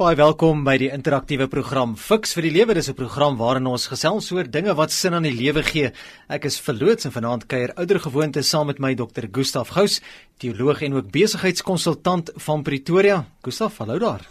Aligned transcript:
Baie 0.00 0.16
welkom 0.16 0.62
by 0.64 0.78
die 0.80 0.86
interaktiewe 0.88 1.44
program 1.52 1.90
Fix 2.00 2.30
vir 2.32 2.46
die 2.46 2.52
Lewe. 2.54 2.72
Dis 2.72 2.88
'n 2.88 2.96
program 2.96 3.36
waarin 3.36 3.66
ons 3.66 3.84
gesels 3.92 4.32
oor 4.32 4.48
dinge 4.48 4.72
wat 4.74 4.90
sin 4.90 5.12
aan 5.12 5.28
die 5.28 5.36
lewe 5.36 5.62
gee. 5.62 5.92
Ek 6.26 6.46
is 6.46 6.58
verloots 6.58 7.04
en 7.04 7.12
vanaand 7.12 7.46
kuier 7.46 7.74
ouer 7.76 8.00
gewoonte 8.00 8.42
saam 8.42 8.68
met 8.68 8.78
my 8.80 8.94
Dr. 8.94 9.28
Gustaf 9.30 9.68
Gous, 9.68 10.00
teoloog 10.38 10.80
en 10.80 10.94
ook 10.94 11.12
besigheidskonsultant 11.12 12.30
van 12.34 12.62
Pretoria. 12.62 13.26
Gustaf, 13.42 13.76
hallo 13.76 13.98
daar. 13.98 14.24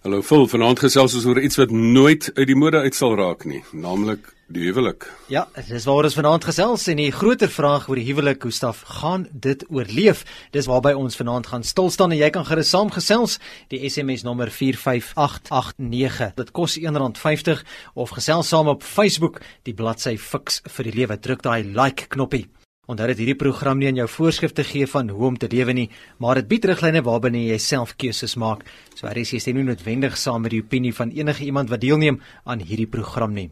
Hallo 0.00 0.22
Phil, 0.24 0.46
vanaand 0.48 0.80
gesels 0.80 1.12
ons 1.12 1.26
oor 1.28 1.36
iets 1.44 1.58
wat 1.60 1.72
nooit 1.76 2.30
uit 2.32 2.46
die 2.48 2.54
mode 2.56 2.80
uit 2.80 2.96
sal 2.96 3.18
raak 3.18 3.42
nie, 3.44 3.58
naamlik 3.76 4.30
die 4.48 4.62
huwelik. 4.64 5.04
Ja, 5.28 5.42
dis 5.68 5.84
waar 5.84 6.06
ons 6.08 6.16
vanaand 6.16 6.46
gesels 6.48 6.86
en 6.88 7.02
die 7.02 7.10
groter 7.12 7.50
vraag 7.52 7.84
oor 7.90 8.00
die 8.00 8.06
huwelik, 8.06 8.40
hoe 8.48 8.54
staf 8.56 8.80
gaan 9.02 9.26
dit 9.44 9.60
oorleef? 9.68 10.22
Dis 10.56 10.70
waarby 10.72 10.94
ons 10.96 11.20
vanaand 11.20 11.50
gaan 11.52 11.66
stil 11.68 11.92
staan 11.92 12.14
en 12.16 12.20
jy 12.22 12.30
kan 12.32 12.48
gerus 12.48 12.72
saamgesels. 12.72 13.36
Die 13.68 13.82
SMS 13.90 14.24
nommer 14.24 14.48
45889. 14.48 16.32
Dit 16.40 16.54
kos 16.56 16.78
R1.50 16.80 17.60
of 17.92 18.16
gesels 18.16 18.48
saam 18.48 18.72
op 18.72 18.80
Facebook, 18.80 19.42
die 19.68 19.76
bladsy 19.76 20.16
Fix 20.16 20.62
vir 20.64 20.88
die 20.88 20.96
lewe. 20.96 21.20
Druk 21.20 21.44
daai 21.44 21.60
like 21.76 22.08
knoppie. 22.08 22.46
Onthou 22.88 23.06
dat 23.06 23.18
hierdie 23.20 23.36
program 23.36 23.78
nie 23.78 23.90
aan 23.90 23.98
jou 24.00 24.08
voorskrifte 24.08 24.64
gee 24.64 24.86
van 24.88 25.10
hoe 25.12 25.26
om 25.28 25.36
te 25.38 25.48
lewe 25.52 25.72
nie, 25.76 25.90
maar 26.18 26.40
dit 26.40 26.48
bied 26.48 26.64
riglyne 26.64 27.02
waarbinne 27.04 27.42
jy 27.44 27.58
self 27.60 27.92
keuses 28.00 28.36
maak. 28.40 28.64
So 28.96 29.06
jy 29.06 29.24
steeds 29.24 29.46
nie 29.52 29.64
noodwendig 29.66 30.16
saam 30.16 30.42
met 30.42 30.54
die 30.54 30.62
opinie 30.62 30.94
van 30.96 31.10
enige 31.10 31.44
iemand 31.44 31.70
wat 31.70 31.80
deelneem 31.84 32.20
aan 32.44 32.64
hierdie 32.64 32.88
program 32.88 33.36
nie. 33.36 33.50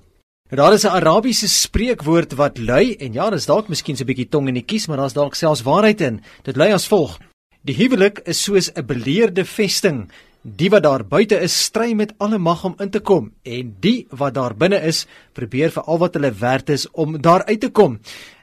Nou 0.51 0.57
daar 0.63 0.73
is 0.73 0.85
'n 0.85 0.97
Arabiese 0.97 1.49
spreekwoord 1.49 2.33
wat 2.33 2.59
lui 2.59 2.97
en 2.97 3.13
ja, 3.13 3.31
dis 3.31 3.47
dalk 3.47 3.69
miskien 3.69 3.97
so 3.97 4.05
'n 4.05 4.07
bietjie 4.07 4.29
tong 4.29 4.49
in 4.49 4.55
die 4.55 4.65
kies, 4.65 4.89
maar 4.89 4.97
daar's 4.97 5.13
dalk 5.13 5.35
selfs 5.35 5.63
waarheid 5.63 6.01
in. 6.01 6.23
Dit 6.43 6.57
lui 6.57 6.73
as 6.73 6.89
volg: 6.89 7.19
Die 7.65 7.75
huwelik 7.75 8.21
is 8.25 8.43
soos 8.43 8.71
'n 8.73 8.87
beleerde 8.87 9.45
vesting. 9.45 10.11
Die 10.57 10.71
wat 10.73 10.85
daar 10.87 11.03
buite 11.05 11.37
is, 11.45 11.53
stry 11.67 11.93
met 11.93 12.15
alle 12.23 12.39
mag 12.39 12.63
om 12.65 12.75
in 12.81 12.91
te 12.91 13.01
kom 13.05 13.33
en 13.45 13.73
die 13.83 14.07
wat 14.17 14.37
daar 14.39 14.55
binne 14.57 14.79
is, 14.87 15.03
probeer 15.37 15.73
vir 15.75 15.85
al 15.85 15.99
wat 16.01 16.15
hulle 16.17 16.31
werd 16.41 16.71
is 16.73 16.87
om 16.93 17.19
daar 17.21 17.45
uit 17.49 17.61
te 17.61 17.69
kom. 17.75 17.99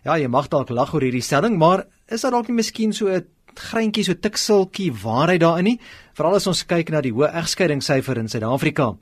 Ja, 0.05 0.17
jy 0.19 0.27
mag 0.29 0.49
dalk 0.51 0.69
lag 0.69 0.93
oor 0.93 1.01
hierdie 1.01 1.23
stelling, 1.25 1.57
maar 1.57 1.87
is 2.11 2.21
daar 2.21 2.35
dalk 2.35 2.51
nie 2.51 2.59
miskien 2.59 2.93
so 2.93 3.07
'n 3.07 3.25
greintjie 3.55 4.03
so 4.03 4.13
tikseltjie 4.13 4.91
waarheid 4.91 5.39
daarin 5.39 5.63
nie, 5.63 5.79
veral 6.13 6.35
as 6.35 6.47
ons 6.47 6.65
kyk 6.65 6.89
na 6.89 7.01
die 7.01 7.11
hoë 7.11 7.31
egskeidingssyfer 7.33 8.17
in 8.17 8.27
Suid-Afrika. 8.27 8.95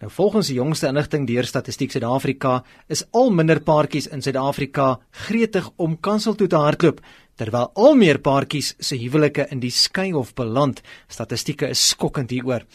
Nou 0.00 0.10
volgens 0.10 0.48
die 0.48 0.56
jongste 0.56 0.88
inligting 0.88 1.26
deur 1.26 1.44
Statistiek 1.44 1.92
Suid-Afrika 1.92 2.64
is 2.88 3.04
al 3.12 3.30
minder 3.30 3.60
paartjies 3.60 4.08
in 4.08 4.22
Suid-Afrika 4.22 4.98
gretig 5.10 5.70
om 5.76 6.00
kansel 6.00 6.34
toe 6.34 6.48
te 6.48 6.56
hardloop, 6.56 7.00
terwyl 7.40 7.70
al 7.74 7.96
meer 7.96 8.20
paartjies 8.20 8.74
se 8.78 8.98
huwelike 9.00 9.46
in 9.50 9.62
die 9.62 9.72
skei 9.72 10.10
hof 10.12 10.34
beland. 10.36 10.82
Statistieke 11.08 11.70
is 11.72 11.86
skokkend 11.94 12.30
hieroor. 12.30 12.66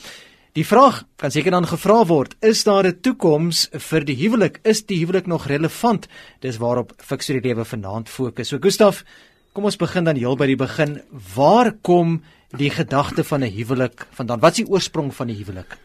Die 0.56 0.66
vraag 0.66 1.04
kan 1.20 1.32
seker 1.32 1.52
dan 1.52 1.68
gevra 1.68 2.02
word, 2.08 2.36
is 2.42 2.64
daar 2.64 2.88
'n 2.88 3.00
toekoms 3.02 3.70
vir 3.72 4.06
die 4.06 4.16
huwelik? 4.16 4.60
Is 4.64 4.82
die 4.86 4.98
huwelik 4.98 5.28
nog 5.28 5.48
relevant? 5.48 6.08
Dis 6.42 6.58
waarop 6.58 6.94
Fiksie 6.98 7.42
Lewe 7.42 7.66
vanaand 7.66 8.10
fokus. 8.10 8.48
So 8.48 8.58
Gustaf, 8.58 9.04
Kom 9.56 9.70
ons 9.70 9.78
begin 9.80 10.04
dan 10.04 10.18
heel 10.20 10.36
by 10.36 10.50
die 10.50 10.58
begin. 10.60 10.98
Waar 11.32 11.70
kom 11.88 12.18
die 12.60 12.68
gedagte 12.70 13.24
van 13.24 13.40
'n 13.44 13.56
huwelik 13.56 14.04
vandaan? 14.12 14.42
Wat 14.44 14.52
is 14.52 14.66
die 14.66 14.68
oorsprong 14.68 15.16
van 15.16 15.28
die 15.28 15.36
huwelik? 15.36 15.78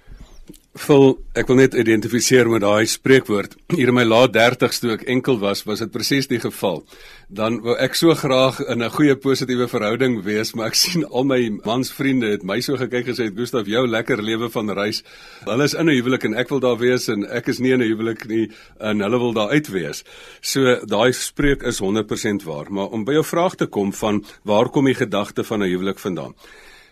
Vol 0.78 1.16
ek 1.34 1.48
wil 1.50 1.56
net 1.58 1.72
identifiseer 1.74 2.46
met 2.46 2.62
daai 2.62 2.86
spreekwoord. 2.86 3.56
Hier 3.74 3.90
in 3.90 3.96
my 3.96 4.04
laat 4.06 4.36
30's 4.36 4.78
toe 4.78 4.92
ek 4.94 5.02
enkel 5.10 5.40
was, 5.42 5.64
was 5.66 5.80
dit 5.82 5.90
presies 5.90 6.28
die 6.30 6.38
geval. 6.38 6.84
Dan 7.26 7.56
wou 7.64 7.74
ek 7.74 7.96
so 7.98 8.14
graag 8.14 8.60
in 8.62 8.78
'n 8.78 8.90
goeie 8.94 9.16
positiewe 9.18 9.66
verhouding 9.66 10.22
wees, 10.22 10.54
maar 10.54 10.68
ek 10.68 10.78
sien 10.84 11.02
al 11.10 11.24
my 11.24 11.40
mansvriende 11.66 12.30
het 12.30 12.44
my 12.44 12.60
so 12.60 12.76
gekyk 12.76 13.06
gesê 13.10 13.26
het, 13.26 13.34
"Gustaf, 13.34 13.66
jou 13.66 13.84
lekker 13.84 14.22
lewe 14.22 14.48
van 14.48 14.70
reis. 14.70 15.02
Hulle 15.44 15.64
is 15.64 15.74
in 15.74 15.90
'n 15.90 15.94
huwelik 15.94 16.24
en 16.24 16.34
ek 16.34 16.48
wil 16.50 16.60
daar 16.60 16.78
wees 16.78 17.08
en 17.08 17.26
ek 17.26 17.48
is 17.48 17.58
nie 17.58 17.72
in 17.72 17.82
'n 17.82 17.90
huwelik 17.90 18.28
nie 18.28 18.50
en 18.78 19.00
hulle 19.00 19.18
wil 19.18 19.32
daar 19.32 19.50
uit 19.50 19.68
wees." 19.68 20.04
So 20.40 20.86
daai 20.86 21.12
spreek 21.12 21.62
is 21.62 21.80
100% 21.80 22.44
waar, 22.44 22.70
maar 22.70 22.90
om 22.94 23.04
by 23.04 23.12
jou 23.12 23.24
vraag 23.24 23.56
te 23.56 23.66
kom 23.66 23.92
van 23.92 24.24
waar 24.44 24.68
kom 24.70 24.84
die 24.84 24.94
gedagte 24.94 25.42
van 25.42 25.62
'n 25.62 25.68
huwelik 25.68 25.98
vandaan? 25.98 26.34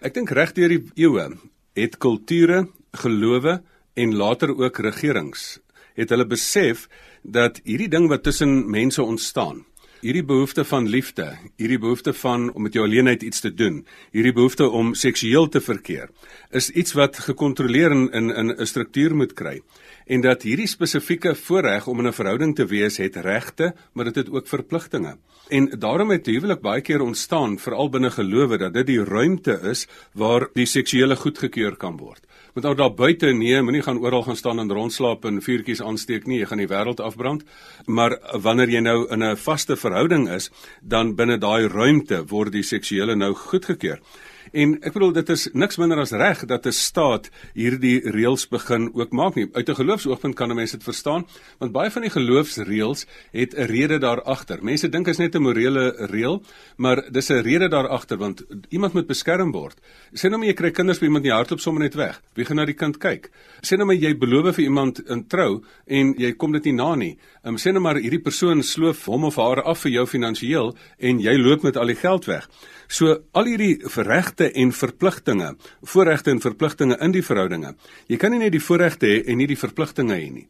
Ek 0.03 0.15
dink 0.15 0.31
reg 0.31 0.53
deur 0.53 0.69
die 0.69 0.91
eeue 0.97 1.39
het 1.77 1.99
kulture 1.99 2.67
gelowe 2.93 3.63
en 3.95 4.15
later 4.15 4.57
ook 4.57 4.79
regerings 4.79 5.59
het 5.99 6.11
hulle 6.15 6.27
besef 6.27 6.87
dat 7.23 7.61
hierdie 7.65 7.91
ding 7.91 8.09
wat 8.09 8.23
tussen 8.23 8.71
mense 8.71 9.03
ontstaan 9.03 9.65
hierdie 10.01 10.23
behoefte 10.23 10.63
van 10.65 10.87
liefde 10.87 11.27
hierdie 11.59 11.81
behoefte 11.83 12.13
van 12.15 12.53
om 12.53 12.63
met 12.63 12.77
jou 12.77 12.85
alleenheid 12.87 13.23
iets 13.27 13.41
te 13.43 13.51
doen 13.55 13.81
hierdie 14.15 14.33
behoefte 14.33 14.69
om 14.69 14.95
seksueel 14.95 15.49
te 15.49 15.61
verkeer 15.61 16.11
is 16.55 16.71
iets 16.71 16.95
wat 16.99 17.19
gekontroleer 17.27 17.91
in 17.91 18.09
in 18.15 18.55
'n 18.55 18.67
struktuur 18.67 19.15
moet 19.15 19.33
kry 19.33 19.61
en 20.09 20.25
dat 20.25 20.43
hierdie 20.43 20.69
spesifieke 20.69 21.35
voorreg 21.35 21.87
om 21.87 22.01
in 22.01 22.09
'n 22.09 22.19
verhouding 22.21 22.55
te 22.57 22.67
wees 22.67 22.97
het 22.97 23.17
regte 23.17 23.75
maar 23.93 24.05
dit 24.05 24.15
het, 24.15 24.31
ook 24.31 24.49
verpligtinge 24.49 25.17
en 25.49 25.69
daarom 25.79 26.11
het 26.11 26.27
huwelik 26.27 26.61
baie 26.61 26.81
keer 26.81 27.01
ontstaan 27.01 27.59
veral 27.59 27.91
binne 27.91 28.11
gelowe 28.11 28.59
dat 28.59 28.73
dit 28.73 28.87
die 28.87 29.05
ruimte 29.05 29.61
is 29.71 29.89
waar 30.13 30.49
die 30.55 30.67
seksuele 30.67 31.17
goedgekeur 31.17 31.77
kan 31.77 31.97
word 31.97 32.29
moet 32.59 32.67
ou 32.67 32.75
daar 32.75 32.95
buite 32.95 33.29
nee, 33.39 33.61
moenie 33.63 33.85
gaan 33.87 34.01
oral 34.03 34.25
gaan 34.27 34.37
staan 34.37 34.59
en 34.59 34.73
rondslaap 34.75 35.27
en 35.29 35.43
vuurtjies 35.45 35.83
aansteek 35.85 36.27
nie, 36.27 36.41
jy 36.41 36.49
gaan 36.51 36.63
die 36.63 36.71
wêreld 36.71 36.99
afbrand. 37.05 37.45
Maar 37.87 38.17
wanneer 38.43 38.73
jy 38.73 38.81
nou 38.83 39.07
in 39.15 39.23
'n 39.23 39.37
vaste 39.37 39.77
verhouding 39.77 40.29
is, 40.29 40.51
dan 40.83 41.15
binne 41.15 41.39
daai 41.39 41.69
ruimte 41.69 42.25
word 42.27 42.53
die 42.53 42.63
seksuele 42.63 43.15
nou 43.15 43.35
goedgekeur. 43.35 44.01
En 44.53 44.75
ek 44.81 44.93
bedoel 44.93 45.13
dit 45.13 45.29
is 45.35 45.49
niks 45.53 45.79
minder 45.81 45.99
as 46.01 46.13
reg 46.13 46.45
dat 46.47 46.67
'n 46.67 46.73
staat 46.73 47.31
hierdie 47.55 48.01
reëls 48.01 48.49
begin 48.49 48.91
ook 48.95 49.13
maak 49.13 49.35
nie. 49.35 49.49
Uit 49.53 49.69
'n 49.69 49.75
geloofsoogpunt 49.75 50.35
kan 50.35 50.51
'n 50.51 50.55
mens 50.55 50.71
dit 50.71 50.83
verstaan, 50.83 51.27
want 51.59 51.73
baie 51.73 51.91
van 51.91 52.03
die 52.03 52.11
geloofsreëls 52.11 53.07
het 53.33 53.55
'n 53.55 53.67
rede 53.67 53.99
daar 53.99 54.23
agter. 54.23 54.59
Mense 54.63 54.89
dink 54.89 55.09
is 55.09 55.19
net 55.19 55.35
'n 55.35 55.43
morele 55.43 55.95
reël, 56.11 56.43
maar 56.77 57.03
dis 57.11 57.31
'n 57.31 57.43
rede 57.43 57.69
daar 57.69 57.89
agter 57.89 58.17
want 58.17 58.45
iemand 58.69 58.93
moet 58.93 59.07
beskerm 59.07 59.53
word. 59.53 59.81
Sê 60.15 60.29
nou 60.29 60.39
maar 60.39 60.49
jy 60.49 60.55
kry 60.55 60.71
kinders 60.71 60.99
by 60.99 61.05
iemand 61.05 61.25
in 61.25 61.31
die 61.31 61.37
hardloop 61.37 61.61
sommer 61.61 61.83
net 61.83 61.95
weg. 61.95 62.23
Wie 62.35 62.45
gaan 62.45 62.57
na 62.57 62.65
die 62.65 62.75
kind 62.75 62.99
kyk? 62.99 63.31
Sê 63.63 63.77
nou 63.77 63.87
maar 63.87 63.97
jy 63.97 64.19
beloof 64.19 64.55
vir 64.55 64.65
iemand 64.65 65.01
in 65.09 65.27
trou 65.27 65.63
en 65.87 66.15
jy 66.19 66.33
kom 66.33 66.53
dit 66.53 66.65
nie 66.65 66.73
na 66.73 66.95
nie. 66.95 67.19
Um, 67.45 67.57
sê 67.57 67.73
nou 67.73 67.81
maar 67.81 67.97
hierdie 67.97 68.23
persoon 68.23 68.63
sloof 68.63 69.05
hom 69.07 69.25
of 69.25 69.37
haar 69.37 69.63
af 69.63 69.79
vir 69.79 69.93
jou 69.93 70.07
finansiëel 70.07 70.75
en 70.99 71.21
jy 71.21 71.37
loop 71.39 71.63
met 71.63 71.77
al 71.77 71.87
die 71.87 71.99
geld 71.99 72.25
weg. 72.25 72.49
So 72.89 73.19
al 73.37 73.45
hierdie 73.45 73.75
verregte 73.93 74.49
en 74.57 74.73
verpligtinge, 74.73 75.53
voorregte 75.85 76.33
en 76.33 76.41
verpligtinge 76.41 76.97
in 77.05 77.13
die 77.13 77.23
verhoudinge. 77.25 77.75
Jy 78.09 78.17
kan 78.17 78.33
nie 78.33 78.41
net 78.41 78.55
die 78.55 78.65
voorregte 78.65 79.07
hê 79.07 79.19
en 79.29 79.37
nie 79.37 79.49
die 79.51 79.61
verpligtinge 79.61 80.17
hê 80.17 80.31
nie. 80.33 80.47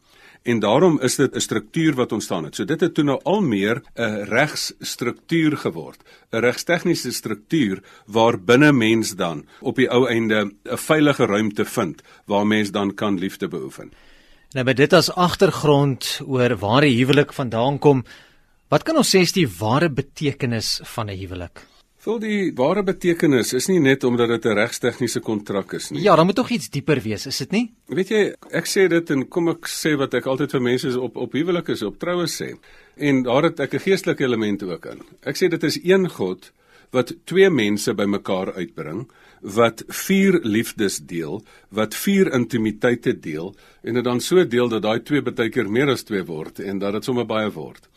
En 0.47 0.61
daarom 0.63 1.01
is 1.03 1.17
dit 1.19 1.35
'n 1.35 1.39
struktuur 1.39 1.95
wat 1.95 2.11
ontstaan 2.11 2.45
het. 2.45 2.55
So 2.55 2.63
dit 2.65 2.79
het 2.79 2.93
toe 2.93 3.03
nou 3.03 3.19
al 3.23 3.41
meer 3.41 3.83
'n 3.95 4.23
regsstruktuur 4.23 5.57
geword, 5.57 5.99
'n 6.31 6.39
regstegniese 6.39 7.11
struktuur 7.11 7.83
waar 8.07 8.39
binne 8.39 8.71
mens 8.71 9.15
dan 9.15 9.45
op 9.59 9.75
die 9.75 9.89
ou 9.89 10.07
einde 10.07 10.51
'n 10.63 10.77
veilige 10.77 11.25
ruimte 11.25 11.65
vind 11.65 12.01
waar 12.25 12.47
mens 12.47 12.71
dan 12.71 12.93
kan 12.95 13.19
liefde 13.19 13.47
beoefen. 13.47 13.91
Nou 14.53 14.65
met 14.65 14.77
dit 14.77 14.93
as 14.93 15.11
agtergrond 15.11 16.21
oor 16.25 16.57
waar 16.57 16.81
die 16.81 16.97
huwelik 16.97 17.33
vandaan 17.33 17.79
kom, 17.79 18.03
wat 18.69 18.83
kan 18.83 18.97
ons 18.97 19.15
sê 19.15 19.19
is 19.19 19.31
die 19.31 19.47
ware 19.59 19.89
betekenis 19.89 20.79
van 20.83 21.09
'n 21.09 21.17
huwelik? 21.17 21.67
Vol 22.09 22.17
die 22.23 22.53
ware 22.57 22.81
betekenis 22.81 23.51
is 23.53 23.67
nie 23.69 23.77
net 23.85 24.01
omdat 24.07 24.31
dit 24.31 24.45
'n 24.45 24.55
regstegniese 24.57 25.19
kontrak 25.21 25.73
is 25.73 25.91
nie. 25.91 26.01
Ja, 26.01 26.15
dan 26.15 26.25
moet 26.25 26.35
tog 26.35 26.49
iets 26.49 26.69
dieper 26.69 26.99
wees, 27.01 27.25
is 27.27 27.37
dit 27.37 27.51
nie? 27.51 27.71
Weet 27.85 28.09
jy, 28.09 28.33
ek 28.51 28.65
sê 28.65 28.87
dit 28.89 29.09
en 29.11 29.27
kom 29.29 29.49
ek 29.49 29.67
sê 29.67 29.95
wat 29.95 30.13
ek 30.13 30.25
altyd 30.25 30.51
vir 30.51 30.61
mense 30.61 30.99
op 30.99 31.15
op 31.17 31.33
huwelike 31.33 31.71
is, 31.71 31.83
op 31.83 31.99
troue 31.99 32.25
sê. 32.25 32.57
En 32.97 33.23
daar 33.23 33.43
het 33.43 33.59
ek 33.59 33.73
'n 33.73 33.79
geestelike 33.79 34.23
element 34.23 34.63
ook 34.63 34.85
in. 34.85 35.01
Ek 35.23 35.35
sê 35.35 35.49
dit 35.49 35.63
is 35.63 35.79
een 35.83 36.09
God 36.09 36.51
wat 36.91 37.13
twee 37.25 37.49
mense 37.49 37.93
bymekaar 37.93 38.53
uitbring 38.53 39.07
wat 39.41 39.83
vier 39.87 40.39
liefdes 40.43 40.99
deel, 40.99 41.43
wat 41.69 41.95
vier 41.95 42.31
intimiteite 42.33 43.13
deel 43.19 43.55
en 43.83 43.93
dit 43.93 44.03
dan 44.03 44.19
so 44.19 44.45
deel 44.45 44.69
dat 44.69 44.83
daai 44.83 44.99
twee 45.03 45.21
baie 45.21 45.49
keer 45.49 45.69
meer 45.69 45.89
as 45.89 46.03
twee 46.03 46.23
word 46.23 46.59
en 46.59 46.79
dat 46.79 46.93
dit 46.93 47.05
sommer 47.05 47.25
baie 47.25 47.51
word. 47.51 47.89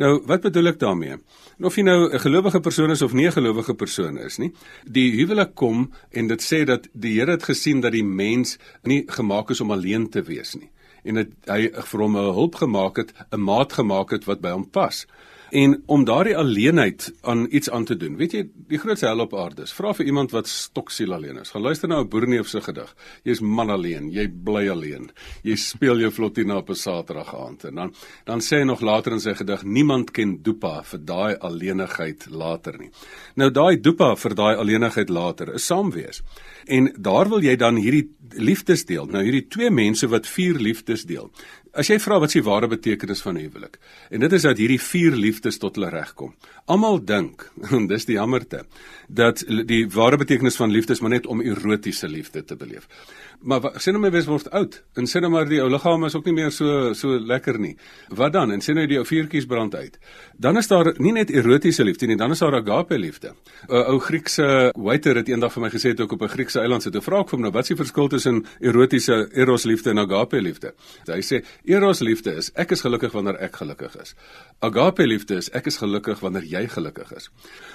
Nou, 0.00 0.22
wat 0.26 0.42
bedoel 0.42 0.72
ek 0.72 0.78
daarmee? 0.80 1.18
Of 1.60 1.76
jy 1.76 1.82
nou 1.84 2.08
'n 2.08 2.18
gelowige 2.18 2.60
persoon 2.60 2.90
is 2.90 3.02
of 3.02 3.12
nie 3.12 3.26
'n 3.26 3.32
gelowige 3.32 3.74
persoon 3.74 4.18
is 4.18 4.38
nie, 4.38 4.52
die 4.84 5.12
huwelik 5.12 5.54
kom 5.54 5.92
en 6.10 6.26
dit 6.26 6.40
sê 6.40 6.64
dat 6.64 6.88
die 6.92 7.18
Here 7.18 7.30
het 7.30 7.42
gesien 7.42 7.80
dat 7.80 7.92
die 7.92 8.04
mens 8.04 8.58
nie 8.82 9.04
gemaak 9.06 9.50
is 9.50 9.60
om 9.60 9.70
alleen 9.70 10.08
te 10.08 10.22
wees 10.22 10.54
nie 10.54 10.70
en 11.04 11.20
dat 11.20 11.28
hy 11.48 11.68
vir 11.72 12.00
hom 12.00 12.16
'n 12.16 12.34
hulp 12.34 12.54
gemaak 12.54 12.96
het, 12.96 13.12
'n 13.32 13.40
maat 13.40 13.72
gemaak 13.72 14.10
het 14.10 14.24
wat 14.24 14.40
by 14.40 14.50
hom 14.50 14.70
pas. 14.70 15.06
En 15.50 15.82
om 15.86 16.04
daardie 16.06 16.36
alleenheid 16.36 17.08
aan 17.20 17.46
iets 17.50 17.70
aan 17.70 17.84
te 17.84 17.96
doen. 17.96 18.16
Weet 18.16 18.34
jy, 18.36 18.42
die 18.70 18.78
grootste 18.78 19.08
hel 19.08 19.22
op 19.24 19.34
aarde 19.34 19.64
is. 19.66 19.72
Vra 19.74 19.90
vir 19.98 20.06
iemand 20.06 20.30
wat 20.30 20.46
stoksiel 20.48 21.14
alleen 21.16 21.40
is. 21.42 21.50
Gaan 21.50 21.64
luister 21.66 21.88
na 21.88 22.00
'n 22.00 22.08
boerneef 22.08 22.48
se 22.48 22.60
gedig. 22.60 22.94
Jy's 23.24 23.40
man 23.40 23.70
alleen, 23.70 24.10
jy 24.10 24.28
bly 24.28 24.68
alleen. 24.68 25.10
Jy 25.42 25.56
speel 25.56 25.98
jou 25.98 26.10
flottina 26.10 26.56
op 26.56 26.70
'n 26.70 26.74
Saterdag 26.74 27.34
aand 27.34 27.64
en 27.64 27.74
dan 27.74 27.94
dan 28.24 28.40
sê 28.40 28.58
hy 28.58 28.64
nog 28.64 28.80
later 28.80 29.12
in 29.12 29.20
sy 29.20 29.34
gedig 29.34 29.62
niemand 29.62 30.10
ken 30.10 30.42
Dopa 30.42 30.82
vir 30.82 30.98
daai 31.04 31.36
alleenigheid 31.38 32.26
later 32.30 32.78
nie. 32.78 32.90
Nou 33.34 33.50
daai 33.50 33.80
Dopa 33.80 34.16
vir 34.16 34.34
daai 34.34 34.56
alleenigheid 34.56 35.08
later 35.08 35.54
is 35.54 35.66
saamwees. 35.66 36.22
En 36.66 36.92
daar 36.98 37.28
wil 37.28 37.42
jy 37.42 37.56
dan 37.56 37.76
hierdie 37.76 38.10
liefdes 38.30 38.84
deel. 38.84 39.06
Nou 39.06 39.22
hierdie 39.22 39.48
twee 39.48 39.70
mense 39.70 40.08
wat 40.08 40.26
vier 40.26 40.54
liefdes 40.54 41.04
deel. 41.04 41.30
As 41.70 41.86
jy 41.86 42.00
vra 42.02 42.16
wat 42.18 42.32
is 42.32 42.40
die 42.40 42.46
ware 42.46 42.66
betekenis 42.66 43.20
van 43.22 43.36
huwelik? 43.38 43.76
En 44.10 44.24
dit 44.24 44.32
is 44.34 44.42
dat 44.42 44.58
hierdie 44.58 44.80
vier 44.82 45.14
liefdes 45.14 45.60
tot 45.62 45.76
hulle 45.78 45.90
regkom. 45.92 46.32
Almal 46.66 46.98
dink, 47.06 47.46
en 47.70 47.86
dis 47.90 48.08
die 48.08 48.16
jammerte, 48.16 48.64
dat 49.06 49.44
die 49.46 49.84
ware 49.94 50.18
betekenis 50.18 50.58
van 50.58 50.74
liefde 50.74 50.96
is 50.96 51.02
maar 51.04 51.14
net 51.14 51.28
om 51.30 51.42
erotiese 51.44 52.10
liefde 52.10 52.42
te 52.44 52.58
beleef. 52.58 52.88
Maar 53.42 53.80
sien 53.80 53.96
nou 53.96 54.02
my 54.02 54.10
wes 54.12 54.26
word 54.28 54.50
oud 54.52 54.82
en 55.00 55.06
sien 55.06 55.22
nou 55.24 55.30
maar 55.32 55.48
die 55.48 55.60
ou 55.62 55.68
liggaam 55.70 56.04
is 56.04 56.14
ook 56.14 56.26
nie 56.28 56.34
meer 56.36 56.50
so 56.52 56.92
so 56.94 57.18
lekker 57.18 57.58
nie. 57.58 57.76
Wat 58.08 58.32
dan? 58.32 58.52
En 58.52 58.60
sien 58.60 58.76
nou 58.76 58.86
die 58.86 58.98
ou 59.00 59.04
vuurtjies 59.06 59.46
brand 59.48 59.74
uit. 59.74 59.98
Dan 60.36 60.56
is 60.60 60.68
daar 60.68 60.92
nie 60.98 61.12
net 61.12 61.30
erotiese 61.30 61.84
liefde 61.84 62.06
nie, 62.06 62.16
dan 62.16 62.30
is 62.30 62.38
daar 62.38 62.54
agape 62.54 62.98
liefde. 62.98 63.34
'n 63.68 63.84
Ou 63.90 63.98
Griekse 63.98 64.72
waiter 64.76 65.16
het 65.16 65.28
eendag 65.28 65.52
vir 65.52 65.62
my 65.62 65.70
gesê 65.70 65.94
toe 65.94 66.04
ek 66.04 66.12
op 66.12 66.22
'n 66.22 66.28
Griekse 66.28 66.60
eiland 66.60 66.82
sit, 66.82 66.94
'n 66.94 67.00
vraag 67.00 67.28
vir 67.28 67.38
hom 67.38 67.40
nou, 67.40 67.52
wat 67.52 67.62
is 67.62 67.68
die 67.68 67.76
verskil 67.76 68.08
tussen 68.08 68.44
erotiese 68.60 69.30
eros 69.32 69.64
liefde 69.64 69.90
en 69.90 69.98
agape 69.98 70.40
liefde? 70.40 70.74
Hy 71.06 71.22
sê 71.22 71.44
Eros 71.64 72.00
liefde 72.00 72.34
is 72.34 72.50
ek 72.54 72.72
is 72.72 72.80
gelukkig 72.80 73.12
wanneer 73.12 73.36
ek 73.40 73.56
gelukkig 73.56 73.96
is. 74.02 74.14
Agape 74.60 75.06
liefde 75.06 75.36
is 75.36 75.48
ek 75.50 75.66
is 75.66 75.76
gelukkig 75.76 76.20
wanneer 76.20 76.42
jy 76.44 76.66
gelukkig 76.68 77.12
is. 77.16 77.30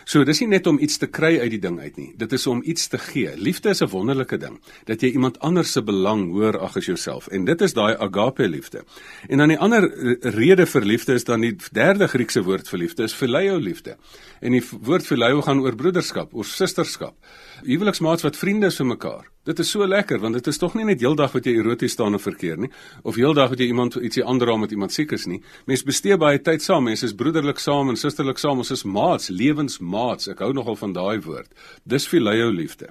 So 0.05 0.23
dis 0.23 0.41
nie 0.41 0.47
net 0.47 0.67
om 0.67 0.79
iets 0.79 0.97
te 0.97 1.07
kry 1.07 1.39
uit 1.39 1.49
die 1.49 1.59
ding 1.59 1.79
uit 1.79 1.97
nie. 1.97 2.13
Dit 2.17 2.33
is 2.33 2.47
om 2.47 2.61
iets 2.65 2.87
te 2.87 2.97
gee. 2.97 3.31
Liefde 3.37 3.69
is 3.69 3.81
'n 3.81 3.89
wonderlike 3.89 4.37
ding 4.37 4.59
dat 4.85 5.01
jy 5.01 5.11
iemand 5.11 5.39
anders 5.39 5.54
se 5.63 5.83
belang 5.83 6.31
hoër 6.33 6.59
ag 6.59 6.77
as 6.77 6.85
jouself. 6.85 7.27
En 7.27 7.45
dit 7.45 7.61
is 7.61 7.73
daai 7.73 7.95
agape 7.95 8.47
liefde. 8.47 8.83
En 9.29 9.37
dan 9.37 9.53
die 9.53 9.59
ander 9.59 9.87
rede 10.35 10.65
vir 10.65 10.81
liefde 10.81 11.13
is 11.13 11.23
dan 11.23 11.41
die 11.41 11.55
derde 11.71 12.07
Griekse 12.07 12.43
woord 12.43 12.67
vir 12.69 12.79
liefde 12.79 13.03
is 13.03 13.13
phileo 13.13 13.57
liefde. 13.57 13.97
En 14.41 14.51
die 14.51 14.63
woord 14.81 15.05
phileo 15.05 15.41
gaan 15.41 15.59
oor 15.59 15.75
broederskap, 15.75 16.33
oor 16.33 16.45
susterskap. 16.45 17.15
Huweliksmaats 17.63 18.23
wat 18.23 18.37
vriende 18.37 18.67
is 18.67 18.81
vir 18.81 18.91
mekaar. 18.95 19.34
Dit 19.45 19.59
is 19.61 19.69
so 19.69 19.85
lekker 19.85 20.17
want 20.23 20.33
dit 20.33 20.47
is 20.49 20.57
tog 20.57 20.73
nie 20.73 20.87
net 20.87 21.03
heeldag 21.03 21.35
wat 21.35 21.45
jy 21.45 21.53
eroties 21.59 21.93
staan 21.93 22.17
en 22.17 22.21
verkeer 22.21 22.57
nie 22.57 22.71
of 23.05 23.19
heeldag 23.19 23.51
wat 23.51 23.59
jy 23.61 23.67
iemand 23.69 23.93
ietsie 23.99 24.23
aandra 24.25 24.55
met 24.57 24.71
iemand 24.73 24.93
siek 24.95 25.11
is 25.13 25.27
nie. 25.29 25.37
Mens 25.69 25.83
bestee 25.85 26.17
baie 26.17 26.39
tyd 26.41 26.63
saam, 26.65 26.87
mense 26.89 27.05
is 27.05 27.13
broederlik 27.13 27.61
saam 27.61 27.91
en 27.91 27.99
susterlik 27.99 28.41
saam, 28.41 28.63
ons 28.63 28.73
is 28.73 28.81
maats, 28.89 29.29
lewensmaats. 29.29 30.31
Ek 30.33 30.41
hou 30.41 30.49
nogal 30.57 30.79
van 30.79 30.95
daai 30.97 31.21
woord. 31.21 31.51
Dis 31.85 32.07
phileo 32.09 32.49
liefde. 32.49 32.89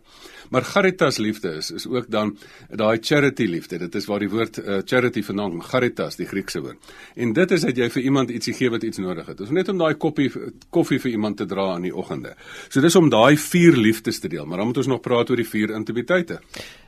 Maar 0.54 0.62
caritas 0.68 1.18
liefde 1.18 1.56
is 1.58 1.72
is 1.74 1.88
ook 1.90 2.06
dan 2.10 2.36
daai 2.70 2.98
charity 3.02 3.48
liefde. 3.50 3.78
Dit 3.78 3.98
is 3.98 4.06
waar 4.06 4.22
die 4.22 4.30
woord 4.30 4.60
uh, 4.62 4.78
charity 4.86 5.24
vandaan 5.26 5.56
kom, 5.56 5.64
caritas, 5.66 6.20
die 6.20 6.28
Griekse 6.30 6.62
woord. 6.62 6.94
En 7.16 7.32
dit 7.34 7.56
is 7.56 7.66
dat 7.66 7.82
jy 7.82 7.90
vir 7.96 8.06
iemand 8.06 8.30
ietsie 8.30 8.54
gee 8.54 8.70
wat 8.70 8.86
iets 8.86 9.02
nodig 9.02 9.26
het. 9.26 9.40
Is 9.40 9.50
net 9.50 9.72
om 9.72 9.82
daai 9.82 9.94
koppie 9.98 10.30
koffie 10.70 11.00
vir 11.02 11.16
iemand 11.16 11.40
te 11.42 11.48
dra 11.50 11.72
in 11.80 11.88
die 11.88 11.94
oggende. 11.94 12.36
So 12.68 12.84
dis 12.84 12.94
om 12.94 13.10
daai 13.10 13.34
vier 13.40 13.74
liefdes 13.74 14.22
te 14.22 14.30
deel, 14.30 14.46
maar 14.46 14.62
dan 14.62 14.70
moet 14.70 14.82
ons 14.84 14.92
nog 14.94 15.02
praat 15.02 15.30
oor 15.30 15.42
die 15.42 15.50
vier 15.50 15.74
intimiteite. 15.74 16.43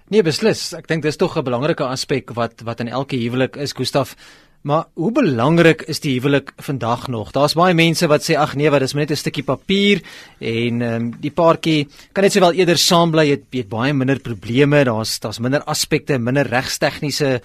Nee, 0.08 0.22
beslis. 0.22 0.72
Ek 0.72 0.86
dink 0.86 1.02
dis 1.02 1.16
tog 1.16 1.36
'n 1.36 1.44
belangrike 1.44 1.84
aspek 1.84 2.30
wat 2.34 2.62
wat 2.62 2.80
in 2.80 2.88
elke 2.88 3.16
huwelik 3.16 3.56
is, 3.56 3.72
Gustaf. 3.72 4.16
Maar 4.66 4.84
hoe 4.94 5.12
belangrik 5.12 5.82
is 5.86 6.00
die 6.00 6.16
huwelik 6.16 6.52
vandag 6.58 7.08
nog? 7.08 7.30
Daar's 7.30 7.54
baie 7.54 7.74
mense 7.74 8.06
wat 8.10 8.24
sê 8.26 8.34
ag 8.34 8.56
nee, 8.58 8.70
wat 8.70 8.82
is 8.82 8.94
net 8.94 9.10
'n 9.10 9.16
stukkie 9.16 9.44
papier 9.44 10.02
en 10.40 10.82
ehm 10.82 10.94
um, 10.94 11.10
die 11.20 11.30
paartjie 11.30 11.88
kan 12.12 12.24
net 12.24 12.32
sowel 12.32 12.52
eerder 12.52 12.78
saam 12.78 13.10
bly, 13.10 13.28
het, 13.30 13.44
het 13.52 13.68
baie 13.68 13.92
minder 13.92 14.18
probleme, 14.18 14.84
daar's 14.84 15.20
daar's 15.20 15.38
minder 15.38 15.62
aspekte, 15.62 16.18
minder 16.18 16.46
regstegniese 16.46 17.40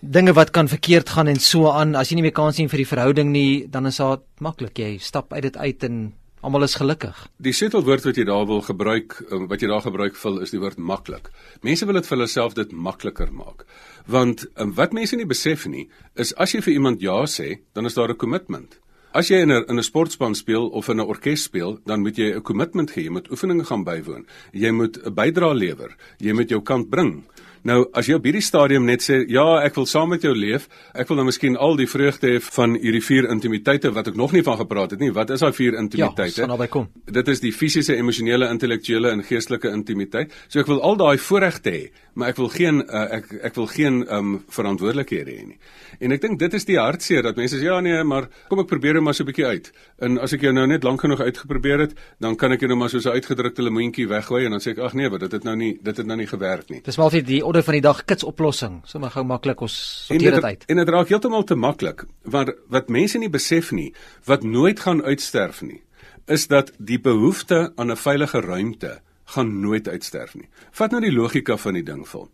dinge 0.00 0.32
wat 0.32 0.50
kan 0.50 0.68
verkeerd 0.68 1.08
gaan 1.08 1.28
en 1.28 1.40
so 1.40 1.70
aan. 1.70 1.94
As 1.94 2.08
jy 2.08 2.14
nie 2.14 2.22
meer 2.22 2.32
kans 2.32 2.56
sien 2.56 2.68
vir 2.68 2.78
die 2.78 2.92
verhouding 2.94 3.30
nie, 3.30 3.66
dan 3.68 3.86
is 3.86 3.96
dit 3.96 4.20
maklik. 4.40 4.78
Jy 4.78 4.98
stap 4.98 5.32
uit 5.32 5.42
dit 5.42 5.56
uit 5.56 5.84
en 5.84 6.12
Almal 6.40 6.62
is 6.62 6.76
gelukkig. 6.78 7.16
Die 7.42 7.52
sleutelwoord 7.52 8.04
wat 8.06 8.18
jy 8.18 8.24
daar 8.28 8.44
wil 8.46 8.60
gebruik, 8.62 9.16
um, 9.34 9.48
wat 9.50 9.62
jy 9.62 9.68
daar 9.70 9.82
gebruik 9.82 10.14
vul 10.16 10.36
is 10.44 10.52
die 10.54 10.60
woord 10.62 10.78
maklik. 10.78 11.32
Mense 11.66 11.86
wil 11.88 11.98
dit 11.98 12.06
vir 12.06 12.16
hulle 12.16 12.28
self 12.30 12.54
dit 12.54 12.70
makliker 12.70 13.32
maak. 13.34 13.64
Want 14.06 14.44
um, 14.54 14.70
wat 14.78 14.94
mense 14.94 15.18
nie 15.18 15.26
besef 15.26 15.66
nie, 15.66 15.88
is 16.14 16.30
as 16.38 16.54
jy 16.54 16.62
vir 16.62 16.76
iemand 16.76 17.02
ja 17.02 17.24
sê, 17.26 17.58
dan 17.74 17.90
is 17.90 17.98
daar 17.98 18.14
'n 18.14 18.16
kommitment. 18.16 18.78
As 19.12 19.30
jy 19.30 19.42
in 19.42 19.50
'n 19.50 19.64
in 19.68 19.78
'n 19.78 19.82
sportspan 19.82 20.34
speel 20.34 20.68
of 20.68 20.88
in 20.88 21.00
'n 21.00 21.08
orkes 21.10 21.42
speel, 21.42 21.80
dan 21.86 22.02
moet 22.02 22.16
jy 22.16 22.36
'n 22.36 22.42
kommitment 22.42 22.90
gee, 22.90 23.04
jy 23.04 23.10
moet 23.10 23.30
oefeninge 23.30 23.64
gaan 23.64 23.84
bywoon. 23.84 24.26
Jy 24.52 24.70
moet 24.70 24.96
'n 24.96 25.14
bydrae 25.14 25.54
lewer. 25.54 25.96
Jy 26.18 26.32
moet 26.32 26.48
jou 26.50 26.62
kant 26.62 26.88
bring. 26.88 27.24
Nou 27.62 27.78
as 27.92 28.06
jy 28.06 28.18
op 28.18 28.24
hierdie 28.24 28.44
stadium 28.44 28.86
net 28.86 29.02
sê 29.02 29.20
ja, 29.28 29.46
ek 29.64 29.76
wil 29.78 29.86
saam 29.86 30.12
met 30.14 30.22
jou 30.22 30.34
leef, 30.36 30.68
ek 30.94 31.08
wil 31.08 31.20
nou 31.20 31.26
miskien 31.28 31.56
al 31.56 31.76
die 31.78 31.88
vreugde 31.90 32.34
hê 32.34 32.40
van 32.42 32.76
hierdie 32.78 33.02
vier 33.04 33.28
intimiteite 33.32 33.90
wat 33.94 34.12
ek 34.12 34.18
nog 34.18 34.32
nie 34.36 34.44
van 34.46 34.58
gepraat 34.60 34.94
het 34.94 35.00
nie. 35.00 35.10
Wat 35.14 35.30
is 35.34 35.42
daai 35.44 35.52
vier 35.56 35.78
intimiteite? 35.78 36.42
Ja, 36.42 36.50
naby 36.50 36.68
kom. 36.72 36.88
Dit 37.04 37.28
is 37.28 37.42
die 37.44 37.52
fisiese, 37.52 37.96
emosionele, 37.96 38.50
intellektuele 38.52 39.10
en 39.10 39.24
geestelike 39.26 39.72
intimiteit. 39.74 40.34
So 40.48 40.60
ek 40.60 40.70
wil 40.70 40.82
al 40.84 40.98
daai 41.00 41.18
voorregte 41.18 41.74
hê, 41.74 41.82
maar 42.18 42.32
ek 42.32 42.40
wil 42.40 42.50
geen 42.52 42.82
uh, 42.82 43.04
ek 43.18 43.30
ek 43.50 43.58
wil 43.58 43.68
geen 43.70 44.00
um 44.14 44.38
verantwoordelikhede 44.54 45.34
hê 45.34 45.46
nie. 45.52 45.58
En 46.04 46.14
ek 46.14 46.22
dink 46.22 46.38
dit 46.40 46.54
is 46.54 46.66
die 46.68 46.78
hartseer 46.78 47.24
dat 47.26 47.38
mense 47.38 47.58
sê 47.58 47.68
ja 47.68 47.78
nee, 47.84 47.98
maar 48.06 48.28
kom 48.50 48.62
ek 48.62 48.70
probeer 48.70 48.98
hom 48.98 49.08
maar 49.08 49.14
so 49.14 49.24
'n 49.24 49.30
bietjie 49.30 49.46
uit. 49.46 49.72
En 49.98 50.18
as 50.18 50.32
ek 50.32 50.42
jou 50.42 50.52
nou 50.52 50.66
net 50.66 50.84
lank 50.84 51.00
genoeg 51.00 51.20
uitgeprobeer 51.20 51.78
het, 51.86 51.94
dan 52.20 52.36
kan 52.36 52.52
ek 52.52 52.60
jou 52.60 52.68
nou 52.68 52.78
maar 52.78 52.90
soos 52.90 53.06
'n 53.06 53.18
uitgedrukte 53.18 53.62
lemoentjie 53.62 54.08
weggooi 54.08 54.44
en 54.44 54.50
dan 54.50 54.60
sê 54.60 54.70
ek 54.70 54.78
ag 54.78 54.94
nee, 54.94 55.08
wat 55.08 55.20
dit 55.20 55.32
het 55.32 55.44
nou 55.44 55.56
nie 55.56 55.78
dit 55.82 55.96
het 55.96 56.06
nou 56.06 56.16
nie 56.16 56.26
gewerk 56.26 56.70
nie. 56.70 56.80
Dis 56.82 56.96
maar 56.96 57.06
altyd 57.06 57.26
die 57.26 57.44
orde 57.48 57.62
van 57.64 57.78
die 57.78 57.84
dag 57.84 58.04
kits 58.04 58.26
oplossing. 58.28 58.80
Sommige 58.88 59.16
gou 59.16 59.24
maklik 59.26 59.62
ons 59.64 59.74
sorteer 60.06 60.38
dit 60.38 60.44
uit. 60.44 60.64
En 60.68 60.80
dit 60.82 60.94
raak 60.94 61.08
heeltemal 61.08 61.44
te 61.48 61.56
maklik 61.56 62.04
want 62.28 62.52
wat 62.68 62.90
mense 62.92 63.18
nie 63.18 63.30
besef 63.32 63.70
nie, 63.72 63.92
wat 64.28 64.44
nooit 64.44 64.80
gaan 64.84 65.00
uitsterf 65.02 65.62
nie, 65.64 65.80
is 66.28 66.46
dat 66.52 66.72
die 66.78 67.00
behoefte 67.00 67.72
aan 67.76 67.90
'n 67.90 67.96
veilige 67.96 68.40
ruimte 68.40 69.00
gaan 69.34 69.60
nooit 69.60 69.88
uitsterf 69.88 70.34
nie. 70.34 70.48
Vat 70.72 70.90
nou 70.90 71.00
die 71.00 71.12
logika 71.12 71.56
van 71.56 71.74
die 71.74 71.82
ding 71.82 72.08
vol. 72.08 72.28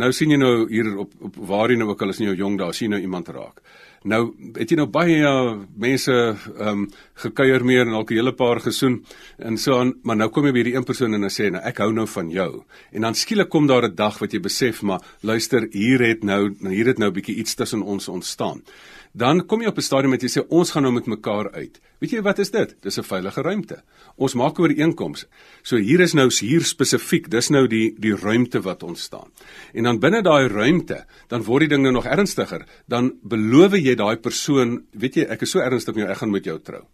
Nou 0.00 0.10
sien 0.16 0.32
jy 0.32 0.38
nou 0.40 0.54
hier 0.70 0.90
op 1.02 1.12
op 1.20 1.38
waar 1.50 1.70
jy 1.70 1.76
nou 1.80 1.90
ook 1.92 2.02
al 2.02 2.14
is 2.14 2.20
in 2.22 2.30
jou 2.30 2.36
jong 2.38 2.58
daar 2.60 2.74
sien 2.76 2.94
nou 2.94 3.00
iemand 3.00 3.28
raak. 3.28 3.60
Nou 4.08 4.20
het 4.56 4.70
jy 4.72 4.78
nou 4.80 4.86
baie 4.88 5.18
ja, 5.18 5.32
mense 5.76 6.14
ehm 6.14 6.68
um, 6.68 6.86
gekuier 7.20 7.64
meer 7.68 7.82
en 7.84 7.92
dalk 7.92 8.10
'n 8.10 8.16
hele 8.16 8.32
paar 8.32 8.60
gesoen 8.60 9.04
en 9.38 9.58
so 9.58 9.78
aan, 9.78 9.92
maar 10.02 10.16
nou 10.16 10.30
kom 10.30 10.46
jy 10.46 10.52
by 10.52 10.62
die 10.62 10.74
een 10.74 10.84
persoon 10.84 11.14
en 11.14 11.22
hy 11.22 11.28
sê 11.28 11.50
nou 11.50 11.60
ek 11.62 11.78
hou 11.78 11.92
nou 11.92 12.06
van 12.06 12.30
jou. 12.30 12.64
En 12.92 13.02
dan 13.02 13.14
skielik 13.14 13.48
kom 13.48 13.66
daar 13.66 13.84
'n 13.84 13.94
dag 13.94 14.18
wat 14.18 14.32
jy 14.32 14.40
besef 14.40 14.82
maar 14.82 15.00
luister, 15.20 15.68
hier 15.72 16.00
het 16.00 16.24
nou 16.24 16.54
hier 16.68 16.86
het 16.86 16.98
nou 16.98 17.10
'n 17.10 17.14
bietjie 17.14 17.36
iets 17.36 17.54
tussen 17.54 17.82
ons 17.82 18.08
ontstaan 18.08 18.62
dan 19.12 19.46
kom 19.46 19.62
jy 19.62 19.68
op 19.68 19.78
'n 19.78 19.82
stadium 19.82 20.10
met 20.10 20.22
jy 20.22 20.28
sê 20.28 20.46
ons 20.48 20.70
gaan 20.70 20.82
nou 20.82 20.92
met 20.92 21.06
mekaar 21.06 21.50
uit. 21.52 21.80
Weet 21.98 22.10
jy 22.10 22.22
wat 22.22 22.38
is 22.38 22.50
dit? 22.50 22.76
Dis 22.82 22.98
'n 22.98 23.02
veilige 23.02 23.42
ruimte. 23.42 23.82
Ons 24.16 24.34
maak 24.34 24.58
'n 24.58 24.62
ooreenkoms. 24.62 25.26
So 25.62 25.76
hier 25.76 26.00
is 26.00 26.14
nou 26.14 26.30
hier 26.40 26.64
spesifiek, 26.64 27.30
dis 27.30 27.50
nou 27.50 27.66
die 27.66 27.94
die 27.98 28.14
ruimte 28.14 28.60
wat 28.60 28.82
ontstaan. 28.82 29.30
En 29.74 29.82
dan 29.82 29.98
binne 29.98 30.22
daai 30.22 30.48
ruimte, 30.48 31.04
dan 31.28 31.42
word 31.42 31.60
die 31.60 31.68
ding 31.68 31.82
nou 31.82 31.92
nog 31.92 32.06
ernstiger. 32.06 32.66
Dan 32.88 33.12
beloof 33.22 33.72
jy 33.72 33.94
daai 33.94 34.16
persoon, 34.16 34.84
weet 34.92 35.14
jy, 35.14 35.22
ek 35.22 35.42
is 35.42 35.50
so 35.50 35.58
ernstig 35.58 35.94
met 35.94 36.04
jou, 36.04 36.10
ek 36.12 36.18
gaan 36.18 36.30
met 36.30 36.44
jou 36.44 36.58
trou 36.58 36.84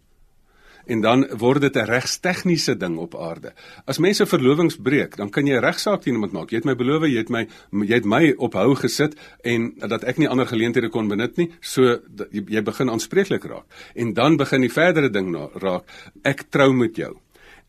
en 0.87 1.01
dan 1.01 1.25
word 1.37 1.61
dit 1.61 1.75
'n 1.75 1.85
regstegniese 1.85 2.77
ding 2.77 2.97
op 2.97 3.15
aarde. 3.15 3.53
As 3.85 3.97
mense 3.97 4.25
verlovings 4.25 4.75
breek, 4.75 5.17
dan 5.17 5.29
kan 5.29 5.45
jy 5.45 5.55
'n 5.55 5.63
regsaak 5.63 6.01
teen 6.01 6.13
iemand 6.13 6.31
maak. 6.31 6.49
Jy 6.49 6.57
het 6.57 6.65
my 6.65 6.75
beloof, 6.75 7.03
jy 7.03 7.17
het 7.17 7.29
my 7.29 7.47
jy 7.71 7.95
het 7.95 8.05
my 8.05 8.33
ophou 8.37 8.75
gesit 8.75 9.15
en 9.43 9.73
dat 9.77 10.03
ek 10.03 10.17
nie 10.17 10.29
ander 10.29 10.47
geleenthede 10.47 10.89
kon 10.89 11.07
benut 11.07 11.37
nie, 11.37 11.51
so 11.61 11.99
jy, 12.31 12.43
jy 12.47 12.61
begin 12.61 12.89
aanspreeklik 12.89 13.43
raak. 13.43 13.65
En 13.95 14.13
dan 14.13 14.37
begin 14.37 14.61
die 14.61 14.71
verdere 14.71 15.09
ding 15.09 15.31
na, 15.31 15.49
raak, 15.53 15.83
ek 16.23 16.43
trou 16.49 16.73
met 16.73 16.95
jou. 16.95 17.17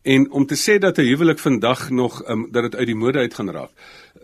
En 0.03 0.31
om 0.31 0.47
te 0.47 0.55
sê 0.55 0.79
dat 0.79 0.99
'n 0.99 1.03
huwelik 1.03 1.39
vandag 1.39 1.91
nog 1.91 2.29
um, 2.29 2.49
dat 2.51 2.63
dit 2.63 2.77
uit 2.77 2.87
die 2.87 2.95
mode 2.95 3.19
uit 3.19 3.35
gaan 3.35 3.51
raak. 3.51 3.71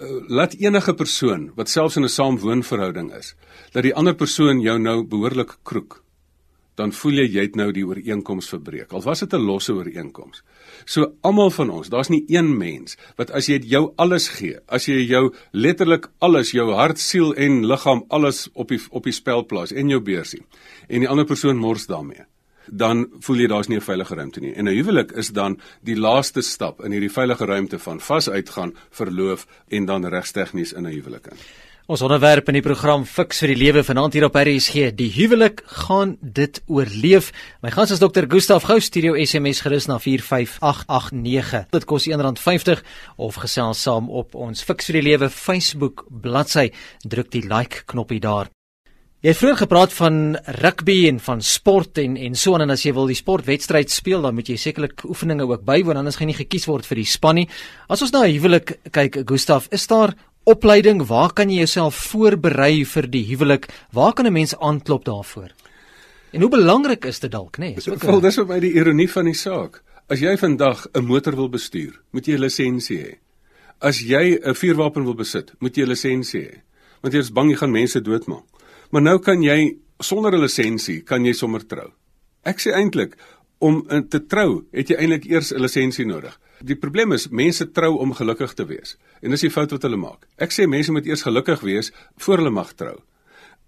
Uh, 0.01 0.29
laat 0.29 0.55
enige 0.55 0.95
persoon 0.95 1.53
wat 1.55 1.69
selfs 1.69 1.97
in 1.97 2.05
'n 2.05 2.09
saamwoonverhouding 2.09 3.15
is, 3.15 3.35
dat 3.73 3.83
die 3.83 3.95
ander 3.95 4.15
persoon 4.15 4.61
jou 4.61 4.79
nou 4.79 5.05
behoorlik 5.05 5.57
kroek 5.63 6.04
dan 6.75 6.93
voel 6.93 7.13
jy 7.13 7.27
jy 7.37 7.43
het 7.47 7.57
nou 7.57 7.71
die 7.73 7.85
ooreenkoms 7.87 8.49
verbreek. 8.49 8.93
Al 8.93 9.03
was 9.03 9.21
dit 9.21 9.33
'n 9.33 9.47
losse 9.47 9.73
ooreenkoms. 9.73 10.43
So 10.85 11.15
almal 11.23 11.51
van 11.51 11.71
ons, 11.71 11.89
daar's 11.89 12.09
nie 12.09 12.25
een 12.29 12.57
mens 12.59 12.97
wat 13.17 13.31
as 13.31 13.47
jy 13.47 13.61
jou 13.63 13.93
alles 13.97 14.29
gee, 14.29 14.59
as 14.69 14.87
jy 14.87 15.07
jou 15.07 15.35
letterlik 15.53 16.11
alles, 16.19 16.51
jou 16.51 16.73
hart, 16.73 16.99
siel 16.99 17.35
en 17.35 17.67
liggaam 17.67 18.05
alles 18.09 18.49
op 18.55 18.69
die 18.69 18.81
op 18.91 19.05
die 19.05 19.13
spel 19.13 19.47
plaas 19.47 19.73
en 19.73 19.89
jou 19.89 20.01
beursie 20.01 20.43
en 20.89 21.01
die 21.01 21.09
ander 21.09 21.25
persoon 21.25 21.57
mors 21.57 21.87
daarmee 21.87 22.27
dan 22.67 23.07
voel 23.21 23.37
jy 23.37 23.47
daar's 23.49 23.69
nie 23.69 23.77
'n 23.77 23.81
veilige 23.81 24.15
ruimte 24.15 24.41
nie. 24.41 24.55
En 24.55 24.65
'n 24.65 24.75
huwelik 24.75 25.13
is 25.13 25.29
dan 25.29 25.61
die 25.83 25.97
laaste 25.97 26.41
stap 26.41 26.85
in 26.85 26.93
hierdie 26.93 27.13
veilige 27.13 27.45
ruimte 27.45 27.79
van 27.79 28.01
vas 28.01 28.29
uitgaan, 28.31 28.75
verloof 28.91 29.47
en 29.69 29.85
dan 29.85 30.07
regstegnies 30.07 30.73
in 30.73 30.87
'n 30.87 30.93
huwelik 30.93 31.27
in. 31.27 31.37
Ons 31.85 32.01
onderwerp 32.01 32.47
in 32.49 32.57
die 32.57 32.63
program 32.65 33.03
Fix 33.05 33.43
vir 33.43 33.51
die 33.53 33.59
lewe 33.61 33.83
vanaand 33.85 34.15
hier 34.17 34.25
op 34.25 34.39
RSG. 34.41 34.87
Die 34.97 35.11
huwelik 35.19 35.59
gaan 35.85 36.15
dit 36.25 36.63
oorleef. 36.65 37.29
My 37.61 37.69
gas 37.75 37.93
is 37.93 38.01
Dr. 38.01 38.25
Gustaf 38.25 38.65
Gou, 38.71 38.79
studio 38.81 39.13
SMS 39.21 39.61
gerus 39.61 39.85
na 39.91 39.99
45889. 40.01 41.69
Dit 41.77 41.85
kos 41.85 42.09
R1.50 42.09 42.81
of 43.21 43.37
gesels 43.45 43.85
saam 43.85 44.09
op 44.09 44.33
ons 44.33 44.65
Fix 44.65 44.89
vir 44.89 45.03
die 45.03 45.07
lewe 45.11 45.29
Facebook 45.29 46.07
bladsy. 46.09 46.71
Druk 47.05 47.29
die 47.37 47.45
like 47.45 47.85
knoppie 47.93 48.23
daar. 48.25 48.49
Jy 49.21 49.33
het 49.33 49.41
vroeër 49.41 49.61
gepraat 49.67 49.93
van 49.97 50.17
rugby 50.65 50.99
en 51.09 51.21
van 51.21 51.45
sport 51.45 52.01
en 52.01 52.17
en 52.17 52.35
so 52.37 52.57
aan 52.57 52.65
en 52.65 52.73
as 52.73 52.83
jy 52.85 52.97
wil 52.97 53.13
die 53.13 53.17
sportwedstryd 53.17 53.93
speel, 53.93 54.25
dan 54.25 54.37
moet 54.37 54.49
jy 54.49 54.57
sekerlik 54.61 55.05
oefeninge 55.05 55.45
ook 55.49 55.69
bywoon 55.69 56.01
anders 56.01 56.17
gaan 56.17 56.29
jy 56.29 56.35
nie 56.35 56.43
gekies 56.47 56.65
word 56.69 56.89
vir 56.89 57.01
die 57.01 57.09
span 57.09 57.41
nie. 57.41 57.51
As 57.89 58.01
ons 58.05 58.13
na 58.13 58.25
'n 58.25 58.33
huwelik 58.33 58.79
kyk, 58.93 59.25
Gustaf, 59.29 59.69
is 59.73 59.87
daar 59.87 60.13
opleiding, 60.45 61.07
waar 61.07 61.33
kan 61.33 61.51
jy 61.51 61.65
jouself 61.65 61.95
voorberei 62.11 62.85
vir 62.85 63.09
die 63.11 63.25
huwelik? 63.29 63.69
Waar 63.93 64.13
kan 64.13 64.27
'n 64.27 64.33
mens 64.33 64.57
aanklop 64.57 65.05
daarvoor? 65.05 65.51
En 66.33 66.41
hoe 66.41 66.51
belangrik 66.51 67.05
is 67.05 67.21
dit 67.21 67.31
dalk, 67.31 67.59
nê? 67.59 67.75
Nee? 67.75 67.99
Wel, 67.99 68.21
dis 68.21 68.35
vir 68.35 68.47
my 68.47 68.61
die 68.61 68.73
ironie 68.75 69.11
van 69.11 69.25
die 69.25 69.35
saak. 69.35 69.83
As 70.09 70.21
jy 70.21 70.37
vandag 70.37 70.87
'n 70.93 71.05
motor 71.05 71.37
wil 71.37 71.49
bestuur, 71.49 72.01
moet 72.11 72.27
jy 72.27 72.35
'n 72.35 72.41
lisensie 72.41 72.99
hê. 72.99 73.15
As 73.81 74.01
jy 74.01 74.39
'n 74.43 74.55
vuurwapen 74.55 75.05
wil 75.05 75.15
besit, 75.15 75.53
moet 75.61 75.77
jy 75.77 75.83
'n 75.83 75.89
lisensie 75.89 76.41
hê. 76.41 76.61
Want 77.03 77.15
jy 77.15 77.21
is 77.21 77.33
bang 77.33 77.51
jy 77.51 77.57
gaan 77.57 77.71
mense 77.71 78.01
doodmaak. 78.01 78.45
Maar 78.91 79.03
nou 79.03 79.19
kan 79.19 79.43
jy 79.43 79.77
sonder 80.01 80.33
'n 80.33 80.41
lisensie 80.41 81.03
kan 81.03 81.25
jy 81.25 81.33
sommer 81.33 81.67
trou. 81.67 81.93
Ek 82.45 82.59
sê 82.59 82.73
eintlik 82.73 83.17
om 83.59 83.87
te 84.09 84.27
trou, 84.27 84.65
het 84.73 84.89
jy 84.89 84.97
eintlik 84.97 85.25
eers 85.25 85.53
'n 85.53 85.61
lisensie 85.61 86.07
nodig. 86.07 86.39
Die 86.65 86.77
probleem 86.81 87.13
is 87.13 87.27
mense 87.29 87.67
trou 87.77 87.99
om 88.01 88.15
gelukkig 88.17 88.55
te 88.57 88.65
wees. 88.65 88.95
En 89.21 89.35
dis 89.35 89.43
die 89.45 89.51
fout 89.53 89.75
wat 89.75 89.83
hulle 89.85 89.99
maak. 90.01 90.23
Ek 90.41 90.55
sê 90.55 90.65
mense 90.71 90.93
moet 90.95 91.05
eers 91.05 91.25
gelukkig 91.27 91.61
wees 91.61 91.91
voor 92.25 92.41
hulle 92.41 92.53
mag 92.55 92.71
trou. 92.79 92.95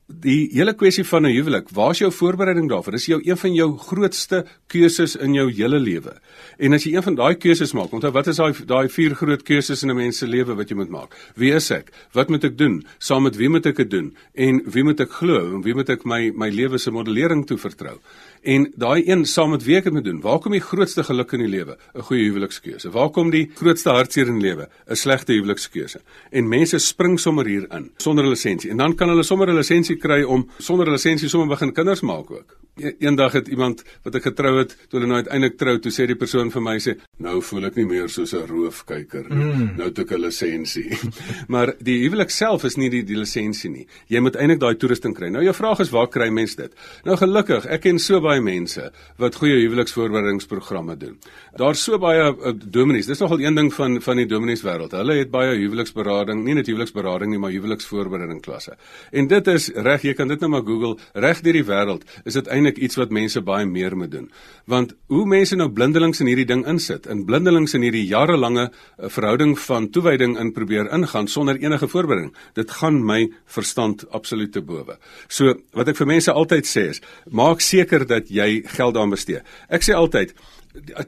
Die 0.06 0.46
hele 0.54 0.70
kwessie 0.78 1.02
van 1.02 1.26
'n 1.26 1.34
huwelik, 1.34 1.68
waar's 1.74 1.98
jou 1.98 2.12
voorbereiding 2.12 2.68
daarvoor? 2.68 2.92
Dis 2.92 3.06
jou 3.06 3.20
een 3.24 3.36
van 3.36 3.54
jou 3.54 3.76
grootste 3.78 4.46
keuses 4.68 5.16
in 5.16 5.34
jou 5.34 5.50
hele 5.50 5.78
lewe. 5.78 6.14
En 6.58 6.72
as 6.72 6.84
jy 6.84 6.94
een 6.94 7.02
van 7.02 7.14
daai 7.14 7.34
keuses 7.34 7.72
maak, 7.72 7.92
onthou 7.92 8.12
wat 8.12 8.26
is 8.26 8.36
daai 8.36 8.54
daai 8.66 8.88
vier 8.88 9.14
groot 9.14 9.42
keuses 9.42 9.82
in 9.82 9.90
'n 9.90 9.96
mens 9.96 10.18
se 10.18 10.26
lewe 10.26 10.54
wat 10.54 10.68
jy 10.68 10.76
moet 10.76 10.90
maak? 10.90 11.16
Wie 11.34 11.52
is 11.52 11.70
ek? 11.70 11.90
Wat 12.12 12.28
moet 12.28 12.44
ek 12.44 12.56
doen? 12.56 12.86
Saam 12.98 13.22
met 13.22 13.36
wie 13.36 13.48
moet 13.48 13.66
ek 13.66 13.76
dit 13.76 13.90
doen? 13.90 14.16
En 14.34 14.62
wie 14.64 14.84
moet 14.84 15.00
ek 15.00 15.10
glo? 15.10 15.54
En 15.54 15.62
wie 15.62 15.74
moet 15.74 15.88
ek 15.88 16.04
my 16.04 16.32
my 16.34 16.50
lewe 16.50 16.78
se 16.78 16.90
modellering 16.90 17.46
toe 17.46 17.58
vertrou? 17.58 17.98
En 18.42 18.72
daai 18.76 19.02
een 19.10 19.24
saam 19.24 19.50
met 19.50 19.64
wie 19.64 19.76
ek 19.76 19.84
dit 19.84 19.92
moet 19.92 20.04
doen. 20.04 20.20
Waar 20.20 20.38
kom 20.38 20.52
die 20.52 20.60
grootste 20.60 21.02
geluk 21.02 21.32
in 21.32 21.40
die 21.40 21.48
lewe? 21.48 21.76
'n 21.94 22.02
Goeie 22.02 22.30
huwelikskeuse. 22.30 22.90
Waar 22.90 23.10
kom 23.10 23.30
die 23.30 23.50
grootste 23.54 23.90
hartseer 23.90 24.28
in 24.28 24.38
die 24.38 24.48
lewe? 24.48 24.68
'n 24.88 24.94
Slegte 24.94 25.32
huwelikskeuse. 25.32 26.00
En 26.30 26.48
mense 26.48 26.78
spring 26.78 27.18
sommer 27.18 27.46
hier 27.46 27.66
in 27.72 27.90
sonder 27.96 28.24
'n 28.24 28.28
lisensie. 28.28 28.70
En 28.70 28.76
dan 28.76 28.94
kan 28.94 29.08
hulle 29.08 29.22
sommer 29.22 29.48
'n 29.48 29.56
lisensie 29.56 29.95
kry 29.96 30.22
om 30.22 30.46
sonder 30.58 30.90
lisensie 30.90 31.28
sommer 31.28 31.48
begin 31.48 31.72
kinders 31.72 32.02
maak 32.02 32.30
ook. 32.30 32.56
E 32.76 32.90
eendag 32.98 33.32
het 33.32 33.46
iemand 33.48 33.80
wat 34.04 34.18
ek 34.18 34.26
getrou 34.28 34.58
het, 34.58 34.74
toe 34.90 34.98
hulle 34.98 35.08
nou 35.08 35.22
uiteindelik 35.22 35.54
trou, 35.56 35.78
toe 35.80 35.88
sê 35.94 36.04
die 36.10 36.16
persoon 36.18 36.50
vir 36.52 36.60
my 36.60 36.74
sê, 36.76 36.92
"Nou 37.24 37.40
voel 37.40 37.64
ek 37.64 37.76
nie 37.76 37.86
meer 37.86 38.08
soos 38.08 38.34
'n 38.34 38.44
roofkyker 38.46 39.24
nie. 39.30 39.44
Mm. 39.44 39.70
Nou 39.76 39.88
het 39.88 39.98
ek 39.98 40.10
'n 40.12 40.20
lisensie." 40.20 40.92
maar 41.54 41.72
die 41.80 42.02
huwelik 42.04 42.30
self 42.30 42.64
is 42.64 42.76
nie 42.76 42.90
die 42.90 43.02
die 43.02 43.16
lisensie 43.16 43.70
nie. 43.70 43.86
Jy 44.08 44.20
moet 44.20 44.36
eintlik 44.36 44.60
daai 44.60 44.74
toerusting 44.76 45.14
kry. 45.14 45.28
Nou 45.28 45.42
jou 45.42 45.54
vraag 45.54 45.80
is, 45.80 45.90
waar 45.90 46.08
kry 46.08 46.28
mens 46.28 46.54
dit? 46.54 46.72
Nou 47.04 47.16
gelukkig, 47.16 47.64
ek 47.66 47.80
ken 47.80 47.98
so 47.98 48.20
baie 48.20 48.40
mense 48.40 48.92
wat 49.16 49.34
goeie 49.34 49.56
huweliksvoorberedingsprogramme 49.56 50.96
doen. 50.98 51.16
Daar's 51.56 51.82
so 51.82 51.98
baie 51.98 52.28
uh, 52.28 52.52
dominees. 52.52 53.06
Dis 53.06 53.20
nogal 53.20 53.40
een 53.40 53.54
ding 53.54 53.72
van 53.72 54.02
van 54.02 54.16
die 54.16 54.26
dominees 54.26 54.62
wêreld. 54.62 54.92
Hulle 54.92 55.14
het 55.16 55.30
baie 55.30 55.56
huweliksberading, 55.56 56.44
nie 56.44 56.54
net 56.54 56.66
huweliksberading 56.66 57.30
nie, 57.30 57.38
maar 57.38 57.52
huweliksvoorbereiding 57.56 58.42
klasse. 58.42 58.76
En 59.12 59.26
dit 59.26 59.46
is 59.46 59.70
reg, 59.74 60.02
jy 60.02 60.12
kan 60.12 60.28
dit 60.28 60.40
nou 60.40 60.50
maar 60.50 60.62
Google, 60.62 60.96
reg 61.14 61.40
deur 61.40 61.52
die 61.52 61.64
wêreld 61.64 62.04
is 62.24 62.34
dit 62.34 62.46
eintlik 62.46 62.65
iets 62.74 62.98
wat 62.98 63.12
mense 63.14 63.38
baie 63.46 63.66
meer 63.70 63.94
moet 63.96 64.10
doen. 64.10 64.26
Want 64.66 64.96
hoe 65.06 65.22
mense 65.30 65.54
nou 65.56 65.68
blindelings 65.70 66.20
in 66.20 66.26
hierdie 66.26 66.48
ding 66.50 66.64
insit, 66.66 67.06
in 67.06 67.22
blindelings 67.28 67.76
in 67.78 67.86
hierdie 67.86 68.02
jarelange 68.10 68.66
uh, 68.66 69.06
verhouding 69.06 69.54
van 69.68 69.86
toewyding 69.94 70.34
in 70.42 70.50
probeer 70.52 70.90
ingaan 70.90 71.30
sonder 71.30 71.56
enige 71.62 71.86
voorbereiding, 71.88 72.34
dit 72.58 72.70
gaan 72.80 72.98
my 73.06 73.20
verstand 73.46 74.02
absoluut 74.10 74.52
te 74.52 74.60
bowe. 74.60 74.98
So 75.28 75.54
wat 75.78 75.92
ek 75.92 76.00
vir 76.02 76.10
mense 76.16 76.34
altyd 76.34 76.66
sê 76.66 76.88
is, 76.96 77.02
maak 77.30 77.62
seker 77.62 78.06
dat 78.06 78.26
jy 78.26 78.64
geld 78.66 78.98
daaraan 78.98 79.14
bestee. 79.14 79.44
Ek 79.70 79.86
sê 79.86 79.94
altyd 79.94 80.34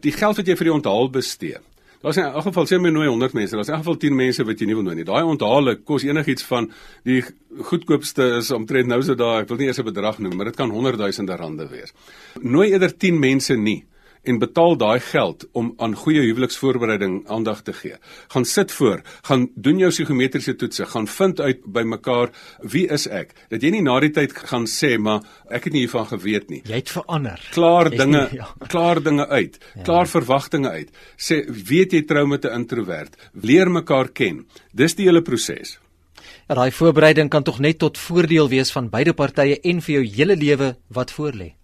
die 0.01 0.15
geld 0.15 0.39
wat 0.39 0.47
jy 0.47 0.57
vir 0.57 0.71
die 0.71 0.77
onthaal 0.79 1.11
bestee. 1.13 1.59
Daar's 2.03 2.17
in 2.17 2.29
elk 2.29 2.45
geval 2.47 2.67
sê 2.71 2.79
my 2.79 2.93
nooi 2.95 3.09
100 3.11 3.35
mense, 3.35 3.57
daar's 3.57 3.69
in 3.69 3.75
elk 3.75 3.83
geval 3.83 3.97
10 3.99 4.15
mense 4.15 4.45
wat 4.47 4.61
jy 4.61 4.69
nie 4.71 4.77
wil 4.79 4.85
nooi 4.87 5.01
nie. 5.01 5.07
Daai 5.09 5.25
onthale 5.27 5.75
kos 5.83 6.05
enigiets 6.07 6.47
van 6.47 6.71
die 7.09 7.25
goedkoopste 7.71 8.37
is 8.39 8.53
omtrent 8.55 8.87
nou 8.87 9.01
so 9.03 9.19
daai, 9.19 9.43
ek 9.43 9.51
wil 9.51 9.59
nie 9.59 9.67
eers 9.67 9.81
'n 9.83 9.89
bedrag 9.91 10.19
noem, 10.23 10.37
maar 10.37 10.47
dit 10.47 10.57
kan 10.57 10.71
honderdduisende 10.71 11.37
rande 11.37 11.67
wees. 11.67 11.93
Nooi 12.41 12.71
eerder 12.71 12.95
10 12.97 13.19
mense 13.19 13.57
nie 13.57 13.85
en 14.29 14.39
betaal 14.43 14.77
daai 14.81 15.01
geld 15.01 15.47
om 15.59 15.71
aan 15.83 15.97
goeie 15.97 16.23
huweliksvoorbereiding 16.27 17.23
aandag 17.33 17.63
te 17.67 17.73
gee. 17.73 17.97
Gaan 18.35 18.45
sit 18.45 18.73
voor, 18.73 19.03
gaan 19.29 19.49
doen 19.55 19.81
jou 19.83 19.91
psigometriese 19.91 20.55
toetse, 20.61 20.87
gaan 20.93 21.09
vind 21.09 21.41
uit 21.41 21.65
by 21.65 21.85
mekaar 21.89 22.33
wie 22.75 22.87
is 22.93 23.09
ek? 23.09 23.35
Dat 23.53 23.65
jy 23.65 23.73
nie 23.77 23.83
na 23.87 23.99
die 24.05 24.13
tyd 24.15 24.37
gaan 24.51 24.69
sê 24.71 24.97
maar 25.01 25.25
ek 25.49 25.69
het 25.69 25.77
nie 25.77 25.87
hiervan 25.87 26.09
geweet 26.13 26.53
nie. 26.53 26.63
Jy 26.69 26.83
het 26.83 26.93
verander. 26.93 27.43
Klaar 27.55 27.91
dinge, 27.91 28.25
nie, 28.31 28.39
ja. 28.43 28.53
klaar 28.69 29.03
dinge 29.03 29.29
uit. 29.29 29.59
Ja. 29.75 29.83
Klaar 29.89 30.11
verwagtinge 30.11 30.71
uit. 30.71 30.95
Sê 31.17 31.43
weet 31.49 31.97
jy 31.97 32.05
trou 32.09 32.27
met 32.29 32.45
'n 32.45 32.63
introwert? 32.63 33.17
Leer 33.33 33.71
mekaar 33.71 34.09
ken. 34.09 34.47
Dis 34.73 34.95
die 34.95 35.07
hele 35.09 35.23
proses. 35.23 35.79
Ja, 36.49 36.55
daai 36.55 36.73
voorbereiding 36.73 37.29
kan 37.29 37.43
tog 37.43 37.59
net 37.61 37.79
tot 37.79 37.99
voordeel 37.99 38.49
wees 38.49 38.73
van 38.73 38.89
beide 38.89 39.13
partye 39.13 39.61
en 39.61 39.83
vir 39.85 39.95
jou 39.95 40.05
hele 40.17 40.37
lewe 40.37 40.77
wat 40.89 41.13
voorlê. 41.13 41.58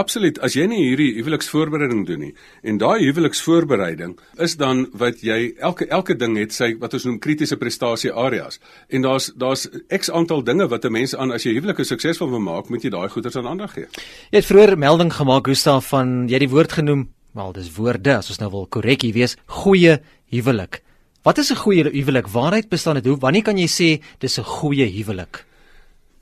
Absoluut. 0.00 0.38
As 0.40 0.54
jy 0.56 0.64
nie 0.70 0.80
hierdie 0.86 1.10
huweliksvoorbereiding 1.18 2.06
doen 2.08 2.22
nie 2.24 2.30
en 2.64 2.78
daai 2.80 3.04
huweliksvoorbereiding 3.04 4.14
is 4.40 4.54
dan 4.56 4.86
wat 4.96 5.20
jy 5.20 5.52
elke 5.60 5.84
elke 5.92 6.16
ding 6.16 6.38
het 6.40 6.54
sy 6.56 6.70
wat 6.80 6.96
ons 6.96 7.04
noem 7.04 7.18
kritiese 7.20 7.58
prestasie 7.60 8.12
areas. 8.12 8.56
En 8.88 9.04
daar's 9.04 9.28
daar's 9.36 9.66
X 9.92 10.08
aantal 10.10 10.40
dinge 10.48 10.68
wat 10.72 10.84
'n 10.84 10.92
mens 10.92 11.14
aan 11.14 11.32
as 11.32 11.44
jy 11.44 11.52
huwelik 11.52 11.84
suksesvol 11.84 12.30
wil 12.30 12.40
maak, 12.40 12.70
moet 12.70 12.82
jy 12.82 12.90
daai 12.90 13.08
goeders 13.08 13.36
aan 13.36 13.46
aandag 13.46 13.74
gee. 13.74 13.86
Jy 14.30 14.38
het 14.38 14.46
vroeër 14.46 14.78
melding 14.78 15.12
gemaak 15.12 15.46
Gustaf 15.46 15.88
van 15.88 16.26
jy 16.28 16.32
het 16.32 16.48
die 16.48 16.56
woord 16.56 16.72
genoem, 16.72 17.08
wel 17.34 17.52
dis 17.52 17.76
woorde 17.76 18.16
as 18.16 18.28
ons 18.28 18.38
nou 18.38 18.50
wil 18.50 18.66
korrek 18.66 19.02
hier 19.02 19.14
wees, 19.14 19.36
goeie 19.46 20.00
huwelik. 20.30 20.82
Wat 21.22 21.38
is 21.38 21.50
'n 21.50 21.56
goeie 21.56 21.84
huwelik? 21.84 22.28
Waaruit 22.28 22.68
bestaan 22.68 22.94
dit? 22.94 23.06
Hoe 23.06 23.18
wanneer 23.18 23.42
kan 23.42 23.58
jy 23.58 23.68
sê 23.68 24.02
dis 24.18 24.38
'n 24.38 24.44
goeie 24.44 24.86
huwelik? 24.86 25.44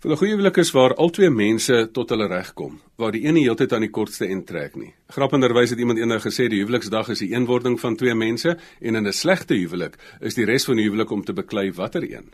Vir 0.01 0.13
'n 0.13 0.17
goeie 0.17 0.33
huwelik 0.33 0.57
is 0.57 0.71
waar 0.73 0.95
al 0.95 1.11
twee 1.11 1.29
mense 1.31 1.91
tot 1.93 2.09
hulle 2.09 2.27
reg 2.27 2.55
kom, 2.55 2.81
waar 2.97 3.13
die 3.13 3.21
een 3.27 3.35
nie 3.35 3.43
heeltyd 3.45 3.73
aan 3.73 3.85
die 3.85 3.93
kortste 3.93 4.27
end 4.27 4.47
trek 4.47 4.75
nie. 4.77 4.95
Grappenderwys 5.13 5.71
het 5.71 5.79
iemand 5.79 5.99
eendag 5.99 6.25
gesê 6.25 6.49
die 6.49 6.63
huweliksdag 6.63 7.11
is 7.13 7.19
die 7.19 7.35
eenwording 7.35 7.77
van 7.81 7.97
twee 7.97 8.15
mense 8.15 8.57
en 8.81 8.95
in 8.95 9.07
'n 9.07 9.13
slegte 9.13 9.55
huwelik 9.55 9.99
is 10.21 10.35
die 10.35 10.47
res 10.47 10.65
van 10.65 10.77
die 10.77 10.89
huwelik 10.89 11.11
om 11.11 11.25
te 11.25 11.35
beklei 11.35 11.71
watter 11.73 12.03
een. 12.03 12.33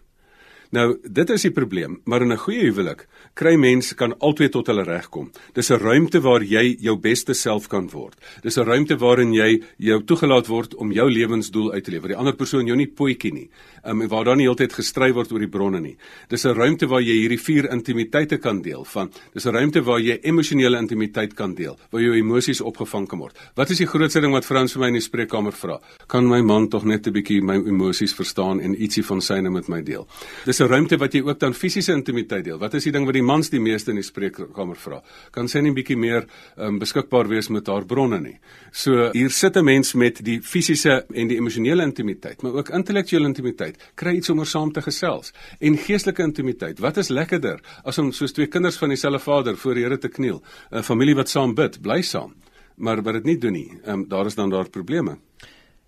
Nou, 0.75 0.97
dit 0.99 1.31
is 1.31 1.45
die 1.47 1.53
probleem, 1.55 2.01
maar 2.05 2.23
in 2.23 2.33
'n 2.33 2.39
goeie 2.39 2.65
huwelik 2.71 3.07
kry 3.35 3.55
mense 3.57 3.95
kan 3.95 4.19
albei 4.19 4.49
tot 4.49 4.67
hulle 4.67 4.83
reg 4.83 5.09
kom. 5.09 5.31
Dis 5.55 5.71
'n 5.71 5.79
ruimte 5.79 6.21
waar 6.21 6.43
jy 6.43 6.77
jou 6.81 6.97
beste 6.97 7.35
self 7.35 7.69
kan 7.69 7.89
word. 7.91 8.15
Dis 8.43 8.57
'n 8.59 8.65
ruimte 8.65 8.97
waarin 8.97 9.33
jy 9.33 9.63
jou 9.79 10.05
toegelaat 10.05 10.47
word 10.47 10.75
om 10.75 10.93
jou 10.93 11.11
lewensdoel 11.11 11.73
uit 11.73 11.85
te 11.85 11.91
leef. 11.91 12.03
Die 12.03 12.17
ander 12.17 12.35
persoon 12.35 12.67
jou 12.67 12.77
nie 12.77 12.87
poetjie 12.87 13.33
nie. 13.33 13.51
Um, 13.87 14.03
waar 14.09 14.25
dan 14.25 14.41
nie 14.41 14.47
heeltyd 14.49 14.73
gestry 14.75 15.13
word 15.15 15.31
oor 15.31 15.43
die 15.43 15.51
bronne 15.51 15.81
nie. 15.81 15.97
Dis 16.29 16.45
'n 16.45 16.55
ruimte 16.55 16.89
waar 16.89 17.01
jy 17.01 17.21
hierdie 17.23 17.39
vier 17.39 17.71
intimiteite 17.71 18.39
kan 18.39 18.63
deel 18.63 18.85
van. 18.85 19.11
Dis 19.33 19.47
'n 19.47 19.53
ruimte 19.53 19.83
waar 19.85 20.01
jy 20.01 20.19
emosionele 20.23 20.79
intimiteit 20.79 21.35
kan 21.35 21.55
deel, 21.55 21.79
waar 21.91 22.03
jou 22.03 22.15
emosies 22.15 22.61
opgevang 22.61 23.07
kan 23.09 23.19
word. 23.19 23.37
Wat 23.55 23.71
is 23.71 23.79
die 23.79 23.87
grootste 23.87 24.21
ding 24.21 24.33
wat 24.33 24.45
Frans 24.45 24.73
vir 24.73 24.81
my 24.81 24.87
in 24.89 24.95
die 24.95 25.01
spreekkamer 25.01 25.53
vra? 25.53 25.81
Kan 26.09 26.27
my 26.29 26.41
man 26.41 26.69
tog 26.69 26.85
net 26.85 27.07
'n 27.07 27.13
bietjie 27.13 27.41
my 27.43 27.55
emosies 27.55 28.15
verstaan 28.15 28.61
en 28.61 28.75
ietsie 28.75 29.05
van 29.05 29.21
syne 29.21 29.51
met 29.51 29.69
my 29.69 29.83
deel? 29.83 30.07
Dis 30.45 30.61
'n 30.61 30.69
ruimte 30.69 30.97
wat 30.99 31.13
jy 31.13 31.23
ook 31.23 31.39
dan 31.39 31.55
fisiese 31.55 31.93
intimiteit 31.93 32.45
deel. 32.45 32.59
Wat 32.59 32.75
is 32.75 32.85
die 32.85 32.93
ding 32.93 33.05
wat 33.05 33.15
die 33.15 33.23
mans 33.23 33.51
die 33.51 33.61
meeste 33.61 33.91
in 33.91 33.97
die 33.97 34.03
spreekkamer 34.03 34.77
vra? 34.77 35.03
Kan 35.31 35.49
sy 35.49 35.61
nie 35.61 35.71
'n 35.71 35.75
bietjie 35.75 35.97
meer 35.97 36.27
um, 36.59 36.79
beskikbaar 36.79 37.29
wees 37.29 37.49
met 37.49 37.67
haar 37.67 37.85
bronne 37.85 38.21
nie? 38.21 38.39
So 38.73 39.11
hier 39.13 39.31
sit 39.31 39.57
'n 39.57 39.65
mens 39.65 39.95
met 39.95 40.25
die 40.25 40.41
fisiese 40.43 41.05
en 41.15 41.29
die 41.29 41.37
emosionele 41.37 41.83
intimiteit, 41.83 42.43
maar 42.43 42.53
ook 42.53 42.69
intellektuele 42.69 43.27
intimiteit. 43.27 43.76
Kry 43.95 44.17
iets 44.17 44.31
om 44.31 44.39
oor 44.39 44.47
saam 44.47 44.73
te 44.73 44.83
gesels 44.83 45.33
en 45.61 45.77
geestelike 45.77 46.23
intimiteit. 46.23 46.79
Wat 46.79 46.97
is 46.97 47.09
lekkerder 47.09 47.61
as 47.85 47.99
om 47.99 48.13
soos 48.13 48.33
twee 48.33 48.47
kinders 48.47 48.77
van 48.77 48.89
dieselfde 48.89 49.19
vader 49.19 49.57
voor 49.57 49.75
die 49.75 49.85
Here 49.85 49.99
te 49.99 50.09
kniel? 50.09 50.43
'n 50.71 50.83
Familie 50.83 51.15
wat 51.15 51.29
saam 51.29 51.55
bid, 51.55 51.81
bly 51.83 52.03
saam. 52.03 52.35
Maar 52.77 53.03
wat 53.03 53.15
dit 53.15 53.25
nie 53.25 53.39
doen 53.39 53.53
nie, 53.53 53.81
um, 53.87 54.09
daar 54.09 54.27
is 54.27 54.35
dan 54.35 54.51
daar 54.51 54.69
probleme. 54.69 55.19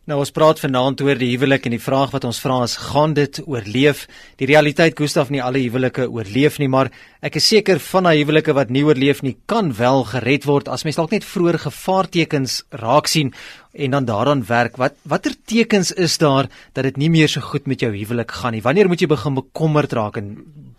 Nou 0.08 0.22
ons 0.22 0.30
praat 0.32 0.56
vanaand 0.56 1.02
oor 1.04 1.18
die 1.20 1.26
huwelik 1.34 1.66
en 1.68 1.74
die 1.74 1.82
vraag 1.84 2.14
wat 2.14 2.24
ons 2.24 2.38
vra 2.40 2.62
is: 2.64 2.78
gaan 2.80 3.12
dit 3.12 3.42
oorleef? 3.44 4.06
Die 4.40 4.46
realiteit 4.48 4.96
Gustaf 4.96 5.28
nie 5.28 5.42
alle 5.44 5.60
huwelike 5.60 6.06
oorleef 6.08 6.56
nie, 6.62 6.68
maar 6.72 6.88
ek 7.20 7.34
is 7.36 7.48
seker 7.52 7.76
van 7.90 8.08
daai 8.08 8.22
huwelike 8.22 8.54
wat 8.56 8.72
nie 8.72 8.86
oorleef 8.86 9.20
nie, 9.20 9.34
kan 9.52 9.68
wel 9.76 10.06
gered 10.08 10.46
word 10.48 10.70
as 10.72 10.86
mens 10.88 10.96
dalk 10.96 11.12
net 11.12 11.26
vroeër 11.28 11.58
gevaartekens 11.66 12.62
raak 12.80 13.10
sien 13.12 13.34
en 13.76 13.98
dan 13.98 14.06
daaraan 14.08 14.46
werk. 14.48 14.78
Wat 14.80 14.96
watter 15.04 15.36
tekens 15.44 15.92
is 15.92 16.16
daar 16.16 16.48
dat 16.72 16.88
dit 16.88 16.96
nie 16.96 17.10
meer 17.12 17.28
so 17.28 17.44
goed 17.44 17.68
met 17.68 17.84
jou 17.84 17.92
huwelik 17.92 18.32
gaan 18.32 18.56
nie? 18.56 18.64
Wanneer 18.64 18.88
moet 18.88 19.04
jy 19.04 19.10
begin 19.12 19.36
bekommerd 19.36 19.92
raak 19.92 20.16
en 20.16 20.38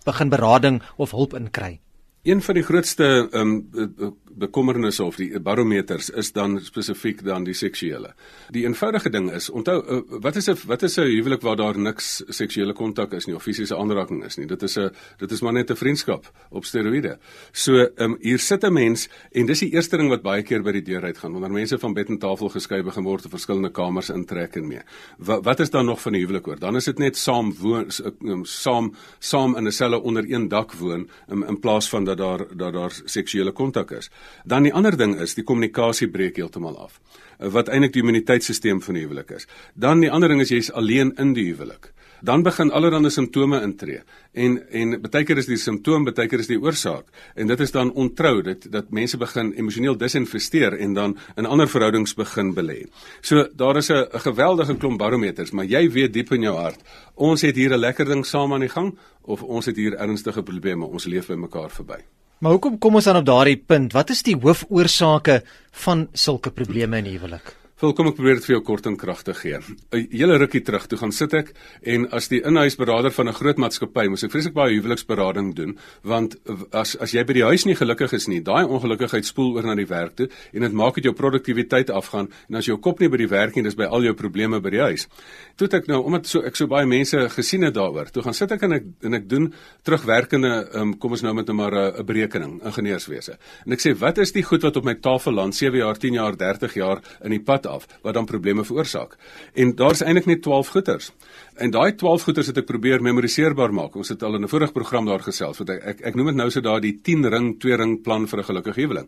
begin 0.09 0.33
berading 0.33 0.81
of 0.97 1.13
hulp 1.13 1.37
inkry? 1.37 1.77
Een 2.25 2.41
van 2.41 2.57
die 2.57 2.65
grootste 2.65 3.29
ehm 3.29 3.61
um, 3.61 4.17
bekommernisse 4.37 5.03
of 5.03 5.15
die 5.15 5.39
barometers 5.39 6.09
is 6.09 6.31
dan 6.31 6.59
spesifiek 6.63 7.23
dan 7.25 7.43
die 7.43 7.53
seksuele. 7.53 8.13
Die 8.53 8.65
eenvoudige 8.65 9.09
ding 9.09 9.31
is, 9.31 9.49
onthou 9.49 9.77
uh, 9.79 10.01
wat 10.21 10.35
is 10.35 10.49
'n 10.49 10.57
wat 10.67 10.83
is 10.83 10.97
'n 10.97 11.07
huwelik 11.07 11.41
waar 11.41 11.55
daar 11.55 11.77
niks 11.77 12.23
seksuele 12.27 12.73
kontak 12.73 13.13
is 13.13 13.25
nie 13.25 13.35
of 13.35 13.43
fisiese 13.43 13.75
aanraking 13.75 14.23
is 14.25 14.37
nie. 14.37 14.47
Dit 14.47 14.63
is 14.63 14.77
'n 14.77 14.91
dit 15.17 15.31
is 15.31 15.41
maar 15.41 15.53
net 15.53 15.71
'n 15.71 15.75
vriendskap 15.75 16.31
op 16.49 16.65
steroïde. 16.65 17.17
So, 17.51 17.73
ehm 17.73 18.11
um, 18.11 18.17
hier 18.21 18.39
sit 18.39 18.63
'n 18.63 18.73
mens 18.73 19.09
en 19.31 19.45
dis 19.45 19.59
die 19.59 19.71
eerste 19.73 19.97
ding 19.97 20.09
wat 20.09 20.21
baie 20.21 20.43
keer 20.43 20.63
by 20.63 20.71
die 20.71 20.81
deur 20.81 21.03
uitgaan 21.03 21.31
wanneer 21.31 21.51
mense 21.51 21.79
van 21.79 21.93
bed 21.93 22.09
en 22.09 22.17
tafel 22.17 22.49
geskei 22.49 22.83
begin 22.83 23.03
word 23.03 23.21
te 23.21 23.29
verskillende 23.29 23.71
kamers 23.71 24.09
intrek 24.09 24.55
en 24.55 24.67
mee. 24.67 24.81
Wat 25.17 25.43
wat 25.43 25.59
is 25.59 25.69
dan 25.69 25.85
nog 25.85 26.01
van 26.01 26.13
die 26.13 26.21
huwelik 26.21 26.47
oor? 26.47 26.59
Dan 26.59 26.75
is 26.75 26.85
dit 26.85 26.99
net 26.99 27.17
saam 27.17 27.53
woon 27.59 27.89
um, 28.23 28.45
saam 28.45 28.93
saam 29.19 29.57
in 29.57 29.67
'n 29.67 29.71
selle 29.71 30.01
onder 30.01 30.23
een 30.27 30.47
dak 30.47 30.73
woon 30.73 31.09
in, 31.27 31.47
in 31.47 31.59
plaas 31.59 31.89
van 31.89 32.05
dat 32.05 32.17
daar 32.17 32.57
dat 32.57 32.73
daar 32.73 33.01
seksuele 33.05 33.51
kontak 33.51 33.91
is. 33.91 34.09
Dan 34.43 34.63
die 34.63 34.73
ander 34.73 34.97
ding 34.97 35.19
is 35.19 35.35
die 35.35 35.43
kommunikasie 35.43 36.09
breek 36.09 36.37
heeltemal 36.37 36.77
af. 36.77 36.99
Wat 37.39 37.69
eintlik 37.69 37.93
die 37.93 38.01
immuniteitstelsel 38.01 38.81
van 38.81 38.93
die 38.93 39.05
huwelik 39.05 39.31
is. 39.31 39.47
Dan 39.73 39.99
die 39.99 40.11
ander 40.11 40.29
ding 40.29 40.41
is 40.41 40.49
jy's 40.49 40.71
alleen 40.71 41.13
in 41.17 41.33
die 41.33 41.45
huwelik. 41.51 41.93
Dan 42.21 42.43
begin 42.43 42.71
allerlei 42.71 43.09
simptome 43.09 43.61
intree. 43.63 44.01
En 44.33 44.57
en 44.69 44.95
baie 45.01 45.23
keer 45.23 45.39
is 45.39 45.47
die 45.47 45.57
simptoom, 45.57 46.03
baie 46.03 46.27
keer 46.27 46.43
is 46.43 46.49
die 46.51 46.59
oorsaak. 46.59 47.05
En 47.35 47.47
dit 47.47 47.59
is 47.59 47.71
dan 47.71 47.91
ontrou 47.91 48.41
dat 48.43 48.67
dat 48.71 48.91
mense 48.91 49.17
begin 49.17 49.53
emosioneel 49.53 49.97
disinvesteer 49.97 50.75
en 50.77 50.93
dan 50.93 51.17
in 51.37 51.45
ander 51.45 51.67
verhoudings 51.67 52.15
begin 52.15 52.53
belê. 52.55 52.85
So 53.21 53.47
daar 53.55 53.77
is 53.77 53.89
'n 53.89 54.07
geweldige 54.11 54.77
klomp 54.77 54.97
barometers, 54.97 55.51
maar 55.51 55.65
jy 55.65 55.89
weet 55.91 56.13
diep 56.13 56.31
in 56.31 56.41
jou 56.41 56.55
hart, 56.55 56.79
ons 57.15 57.41
het 57.41 57.55
hier 57.55 57.73
'n 57.73 57.79
lekker 57.79 58.05
ding 58.05 58.25
saam 58.25 58.53
aan 58.53 58.59
die 58.59 58.69
gang 58.69 58.97
of 59.21 59.43
ons 59.43 59.65
het 59.65 59.75
hier 59.75 59.95
ernstige 59.95 60.43
probleme, 60.43 60.85
ons 60.85 61.05
leef 61.05 61.27
by 61.27 61.35
mekaar 61.35 61.69
verby. 61.69 62.18
Maar 62.39 62.55
hoekom 62.55 62.77
kom 62.79 62.95
ons 62.95 63.07
dan 63.09 63.19
op 63.19 63.25
daardie 63.27 63.57
punt? 63.59 63.91
Wat 63.91 64.09
is 64.13 64.23
die 64.23 64.37
hoofoorsake 64.39 65.41
van 65.83 66.07
sulke 66.15 66.53
probleme 66.55 67.01
in 67.03 67.09
huwelik? 67.11 67.58
Wil 67.79 67.93
kom 67.95 68.09
ek 68.09 68.17
probeer 68.17 68.35
dit 68.35 68.43
vir 68.43 68.53
jou 68.57 68.63
kort 68.67 68.87
en 68.89 68.97
kragtig 68.99 69.37
gee. 69.39 69.55
'n 69.55 70.07
Hele 70.11 70.35
rukkie 70.37 70.59
terug, 70.67 70.87
toe 70.91 70.97
gaan 70.99 71.13
sit 71.15 71.33
ek 71.33 71.53
en 71.87 72.09
as 72.11 72.27
die 72.27 72.41
inhuisberader 72.43 73.11
van 73.11 73.29
'n 73.29 73.33
groot 73.33 73.55
maatskappy, 73.55 74.09
moes 74.09 74.23
ek 74.23 74.31
vreeslik 74.31 74.53
baie 74.53 74.75
huweliksberading 74.75 75.55
doen, 75.55 75.77
want 76.03 76.35
as 76.73 76.97
as 76.97 77.13
jy 77.13 77.23
by 77.23 77.33
die 77.33 77.43
huis 77.43 77.65
nie 77.65 77.75
gelukkig 77.75 78.11
is 78.13 78.27
nie, 78.27 78.41
daai 78.41 78.65
ongelukkigheid 78.65 79.25
spoel 79.25 79.55
oor 79.55 79.63
na 79.63 79.75
die 79.75 79.87
werk 79.87 80.15
toe 80.15 80.27
en 80.53 80.61
dit 80.61 80.73
maak 80.73 80.95
dit 80.95 81.05
jou 81.05 81.13
produktiwiteit 81.13 81.89
afgaan 81.89 82.27
en 82.49 82.55
as 82.55 82.65
jou 82.65 82.77
kop 82.77 82.99
nie 82.99 83.07
by 83.07 83.17
die 83.17 83.29
werk 83.29 83.55
nie, 83.55 83.63
dis 83.63 83.75
by 83.75 83.85
al 83.85 84.03
jou 84.03 84.13
probleme 84.13 84.59
by 84.59 84.69
die 84.69 84.81
huis. 84.81 85.07
Toe 85.55 85.69
ek 85.71 85.87
nou 85.87 86.03
omdat 86.03 86.27
so 86.27 86.41
ek 86.41 86.57
so 86.57 86.67
baie 86.67 86.85
mense 86.85 87.29
gesien 87.29 87.63
het 87.63 87.73
daaroor, 87.73 88.11
toe 88.11 88.23
gaan 88.23 88.33
sit 88.33 88.51
ek 88.51 88.61
en 88.63 88.73
ek 88.73 88.83
en 89.03 89.13
ek 89.13 89.29
doen 89.29 89.53
terugwerkende 89.83 90.69
um, 90.75 90.97
kom 90.97 91.11
ons 91.11 91.21
nou 91.21 91.33
met 91.33 91.49
'n 91.49 91.55
maar 91.55 91.71
'n 91.71 92.05
berekening, 92.05 92.61
ingenieurswese. 92.61 93.37
En 93.65 93.71
ek 93.71 93.79
sê, 93.79 93.97
wat 93.97 94.17
is 94.17 94.33
die 94.33 94.43
goed 94.43 94.63
wat 94.63 94.75
op 94.75 94.83
my 94.83 94.95
tafel 94.95 95.33
land 95.33 95.55
7 95.55 95.77
jaar, 95.77 95.97
10 95.97 96.13
jaar, 96.13 96.35
30 96.35 96.73
jaar 96.73 97.01
in 97.23 97.31
die 97.31 97.39
pad 97.39 97.68
af 97.69 97.87
wat 98.01 98.13
dan 98.13 98.25
probleme 98.25 98.65
veroorsaak. 98.65 99.15
En 99.53 99.75
daar's 99.75 100.01
eintlik 100.01 100.25
net 100.25 100.41
12 100.41 100.67
goeters. 100.67 101.11
En 101.59 101.71
daai 101.71 101.95
12 101.95 102.23
goeters 102.23 102.47
het 102.47 102.57
ek 102.61 102.65
probeer 102.69 103.01
memoriseerbaar 103.03 103.73
maak. 103.75 103.95
Ons 103.99 104.09
het 104.13 104.23
al 104.23 104.35
in 104.35 104.43
'n 104.43 104.51
vorige 104.51 104.71
program 104.71 105.05
daar 105.05 105.23
gesels 105.23 105.57
wat 105.57 105.69
ek 105.69 105.83
ek, 105.83 106.01
ek 106.01 106.15
noem 106.15 106.31
dit 106.31 106.35
nou 106.35 106.49
so 106.49 106.61
daai 106.61 106.99
10 107.03 107.25
ring, 107.29 107.59
2 107.59 107.75
ring 107.75 108.01
plan 108.03 108.27
vir 108.27 108.39
'n 108.39 108.43
gelukkige 108.43 108.81
huwelik. 108.81 109.07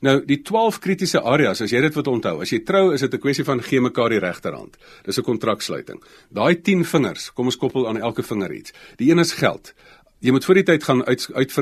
Nou 0.00 0.24
die 0.26 0.42
12 0.42 0.78
kritiese 0.78 1.20
areas, 1.20 1.60
as 1.60 1.70
jy 1.70 1.80
dit 1.80 1.94
wat 1.94 2.06
onthou, 2.06 2.40
as 2.40 2.50
jy 2.50 2.58
trou, 2.64 2.92
is 2.92 3.00
dit 3.00 3.14
'n 3.14 3.18
kwessie 3.18 3.44
van 3.44 3.62
gee 3.62 3.80
mekaar 3.80 4.10
die 4.10 4.18
regterhand. 4.18 4.76
Dis 5.04 5.18
'n 5.18 5.22
kontraksluiting. 5.22 6.02
Daai 6.30 6.60
10 6.62 6.84
vingers, 6.84 7.32
kom 7.32 7.46
ons 7.46 7.56
koppel 7.56 7.88
aan 7.88 8.00
elke 8.00 8.22
vinger 8.22 8.52
iets. 8.52 8.72
Die 8.96 9.10
een 9.10 9.18
is 9.18 9.32
geld. 9.32 9.74
Jy 10.22 10.30
moet 10.30 10.44
voor 10.46 10.54
die 10.60 10.62
tyd 10.62 10.84
gaan 10.86 11.00
uit 11.02 11.24
uit 11.34 11.54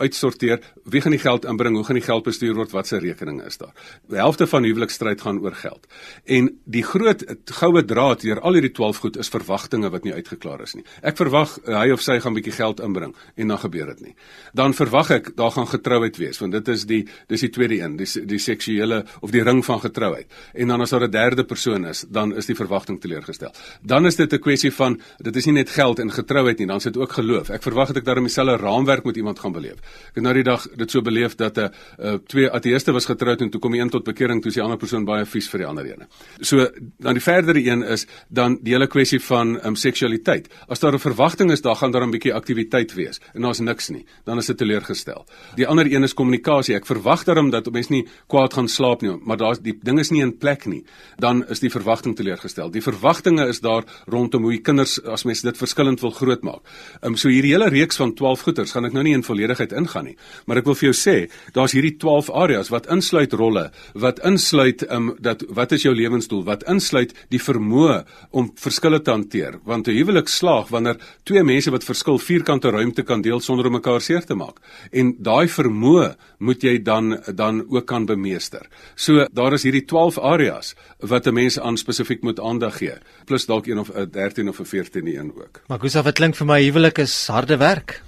uitsorteer 0.00 0.60
wie 0.88 1.00
gaan 1.04 1.12
die 1.12 1.20
geld 1.20 1.44
inbring, 1.44 1.74
hoe 1.76 1.84
gaan 1.84 1.98
die 1.98 2.04
geld 2.04 2.24
bestuur 2.24 2.54
word, 2.56 2.70
wat 2.72 2.88
se 2.88 2.96
rekening 3.02 3.42
is 3.44 3.58
daar. 3.60 3.74
Die 4.08 4.16
helfte 4.16 4.46
van 4.48 4.64
huwelikstryd 4.64 5.20
gaan 5.20 5.40
oor 5.44 5.52
geld. 5.52 5.84
En 6.24 6.48
die 6.64 6.82
groot 6.86 7.24
goue 7.58 7.82
draad 7.84 8.24
deur 8.24 8.40
al 8.40 8.56
hierdie 8.56 8.72
12 8.72 9.02
goed 9.04 9.18
is 9.20 9.28
verwagtinge 9.28 9.90
wat 9.92 10.06
nie 10.08 10.14
uitgeklaar 10.16 10.62
is 10.64 10.72
nie. 10.78 10.84
Ek 11.04 11.18
verwag 11.20 11.58
uh, 11.58 11.74
hy 11.82 11.90
of 11.92 12.04
sy 12.04 12.16
gaan 12.24 12.38
bietjie 12.38 12.54
geld 12.56 12.80
inbring 12.80 13.12
en 13.36 13.52
dan 13.52 13.60
gebeur 13.60 13.92
dit 13.92 14.06
nie. 14.06 14.14
Dan 14.56 14.72
verwag 14.78 15.12
ek 15.18 15.28
daar 15.36 15.52
gaan 15.52 15.68
getrouheid 15.68 16.16
wees 16.16 16.40
want 16.40 16.56
dit 16.56 16.72
is 16.72 16.86
die 16.88 17.02
dis 17.28 17.44
die 17.44 17.52
tweede 17.52 17.82
een, 17.82 17.98
die 18.00 18.08
die 18.24 18.40
seksuele 18.40 19.02
of 19.20 19.34
die 19.34 19.44
ring 19.44 19.60
van 19.66 19.82
getrouheid. 19.84 20.32
En 20.54 20.72
dan 20.72 20.80
as 20.80 20.96
daar 20.96 21.04
'n 21.04 21.10
derde 21.10 21.44
persoon 21.44 21.84
is, 21.84 22.06
dan 22.08 22.32
is 22.32 22.46
die 22.46 22.56
verwagting 22.56 23.00
teleurgestel. 23.00 23.52
Dan 23.82 24.06
is 24.06 24.16
dit 24.16 24.32
'n 24.32 24.40
kwessie 24.40 24.72
van 24.72 25.00
dit 25.18 25.36
is 25.36 25.46
nie 25.46 25.60
net 25.60 25.70
geld 25.70 25.98
en 25.98 26.10
getrouheid 26.10 26.58
nie, 26.58 26.66
dan 26.66 26.76
is 26.76 26.88
dit 26.88 26.96
ook 26.96 27.12
geloof. 27.12 27.50
Ek 27.50 27.62
verwag 27.62 27.92
dit 27.92 28.05
daarom 28.06 28.26
dieselfde 28.28 28.56
raamwerk 28.62 29.04
met 29.04 29.16
iemand 29.16 29.38
gaan 29.38 29.52
beleef. 29.52 29.78
Ek 30.10 30.20
het 30.20 30.24
nou 30.24 30.34
die 30.34 30.46
dag 30.46 30.66
dit 30.76 30.90
so 30.90 31.02
beleef 31.02 31.36
dat 31.36 31.58
'n 31.58 31.70
uh, 31.98 32.14
twee 32.26 32.50
ateëste 32.50 32.92
was 32.92 33.06
getroud 33.06 33.40
en 33.40 33.50
toe 33.50 33.60
kom 33.60 33.72
die 33.72 33.80
een 33.80 33.90
tot 33.90 34.04
bekering 34.04 34.40
toe 34.42 34.50
is 34.50 34.54
die 34.54 34.62
ander 34.62 34.78
persoon 34.78 35.04
baie 35.04 35.24
vies 35.24 35.48
vir 35.48 35.58
die 35.58 35.66
ander 35.66 35.86
een. 35.86 36.06
So 36.40 36.68
dan 36.98 37.14
die 37.14 37.22
verdere 37.22 37.60
een 37.60 37.82
is 37.82 38.06
dan 38.28 38.58
die 38.62 38.72
hele 38.72 38.86
kwessie 38.86 39.20
van 39.20 39.58
um, 39.66 39.76
seksualiteit. 39.76 40.48
As 40.68 40.80
daar 40.80 40.94
'n 40.94 40.98
verwagting 40.98 41.50
is, 41.50 41.60
daar 41.60 41.76
gaan 41.76 41.92
daar 41.92 42.06
'n 42.06 42.10
bietjie 42.10 42.34
aktiwiteit 42.34 42.94
wees 42.94 43.20
en 43.34 43.42
daar's 43.42 43.60
niks 43.60 43.88
nie, 43.88 44.06
dan 44.24 44.38
is 44.38 44.46
dit 44.46 44.56
teleurgestel. 44.56 45.26
Die 45.56 45.66
ander 45.66 45.86
een 45.86 46.02
is 46.02 46.14
kommunikasie. 46.14 46.74
Ek 46.74 46.86
verwag 46.86 47.24
daarom 47.24 47.50
dat 47.50 47.70
mense 47.72 47.92
nie 47.92 48.06
kwaad 48.28 48.54
gaan 48.54 48.68
slaap 48.68 49.02
nie, 49.02 49.16
maar 49.24 49.36
daar's 49.36 49.58
die 49.58 49.78
ding 49.82 49.98
is 49.98 50.10
nie 50.10 50.22
in 50.22 50.36
plek 50.38 50.66
nie. 50.66 50.84
Dan 51.18 51.44
is 51.48 51.60
die 51.60 51.70
verwagting 51.70 52.16
teleurgestel. 52.16 52.70
Die 52.70 52.82
verwagtinge 52.82 53.48
is 53.48 53.60
daar 53.60 53.84
rondom 54.06 54.42
hoe 54.42 54.52
die 54.52 54.62
kinders 54.62 54.98
as 55.04 55.24
mense 55.24 55.46
dit 55.46 55.56
verskillend 55.56 56.00
wil 56.00 56.10
grootmaak. 56.10 56.62
Ehm 57.00 57.12
um, 57.12 57.16
so 57.16 57.28
hierdie 57.28 57.52
hele 57.52 57.68
reeks 57.68 57.95
reeks 57.96 58.04
van 58.04 58.14
12 58.14 58.42
goeters 58.44 58.72
gaan 58.72 58.86
ek 58.86 58.94
nou 58.94 59.02
nie 59.04 59.14
in 59.14 59.24
volledigheid 59.24 59.72
ingaan 59.72 60.10
nie, 60.10 60.16
maar 60.46 60.60
ek 60.60 60.66
wil 60.66 60.76
vir 60.76 60.90
jou 60.90 60.96
sê, 60.96 61.28
daar's 61.54 61.72
hierdie 61.72 61.96
12 61.96 62.30
areas 62.30 62.70
wat 62.70 62.88
insluit 62.92 63.32
rolle, 63.32 63.70
wat 63.94 64.20
insluit 64.24 64.84
um, 64.90 65.14
dat 65.20 65.44
wat 65.48 65.72
is 65.72 65.84
jou 65.84 65.94
lewensdoel, 65.94 66.44
wat 66.44 66.64
insluit 66.68 67.14
die 67.30 67.40
vermoë 67.40 68.04
om 68.32 68.50
verskille 68.56 69.00
te 69.00 69.10
hanteer, 69.10 69.60
want 69.64 69.88
'n 69.88 69.96
huwelik 69.96 70.28
slaag 70.28 70.68
wanneer 70.70 70.98
twee 71.24 71.42
mense 71.42 71.70
wat 71.70 71.84
verskil 71.84 72.18
vierkante 72.18 72.70
ruimte 72.70 73.02
kan 73.02 73.22
deel 73.22 73.40
sonder 73.40 73.66
om 73.66 73.72
mekaar 73.72 74.00
seer 74.00 74.24
te 74.24 74.34
maak. 74.34 74.60
En 74.92 75.14
daai 75.18 75.48
vermoë 75.48 76.16
moet 76.38 76.62
jy 76.62 76.82
dan 76.82 77.22
dan 77.34 77.64
ook 77.68 77.86
kan 77.86 78.06
bemeester. 78.06 78.66
So 78.94 79.26
daar 79.32 79.52
is 79.52 79.62
hierdie 79.62 79.84
12 79.84 80.18
areas 80.18 80.74
wat 81.00 81.26
'n 81.26 81.34
mens 81.34 81.58
aan 81.58 81.76
spesifiek 81.76 82.22
moet 82.22 82.40
aandag 82.40 82.78
gee, 82.78 82.98
plus 83.24 83.46
dalk 83.46 83.66
een 83.66 83.78
of 83.78 83.90
'n 83.90 84.10
13 84.10 84.48
of 84.48 84.60
'n 84.60 84.64
14 84.64 85.06
een 85.06 85.32
ook. 85.34 85.62
Maar 85.68 85.80
Gustav, 85.80 86.04
dit 86.04 86.14
klink 86.14 86.34
vir 86.34 86.46
my 86.46 86.62
huwelik 86.62 86.98
is 86.98 87.26
harde 87.26 87.56
werk 87.56 87.75
werk? 87.76 88.02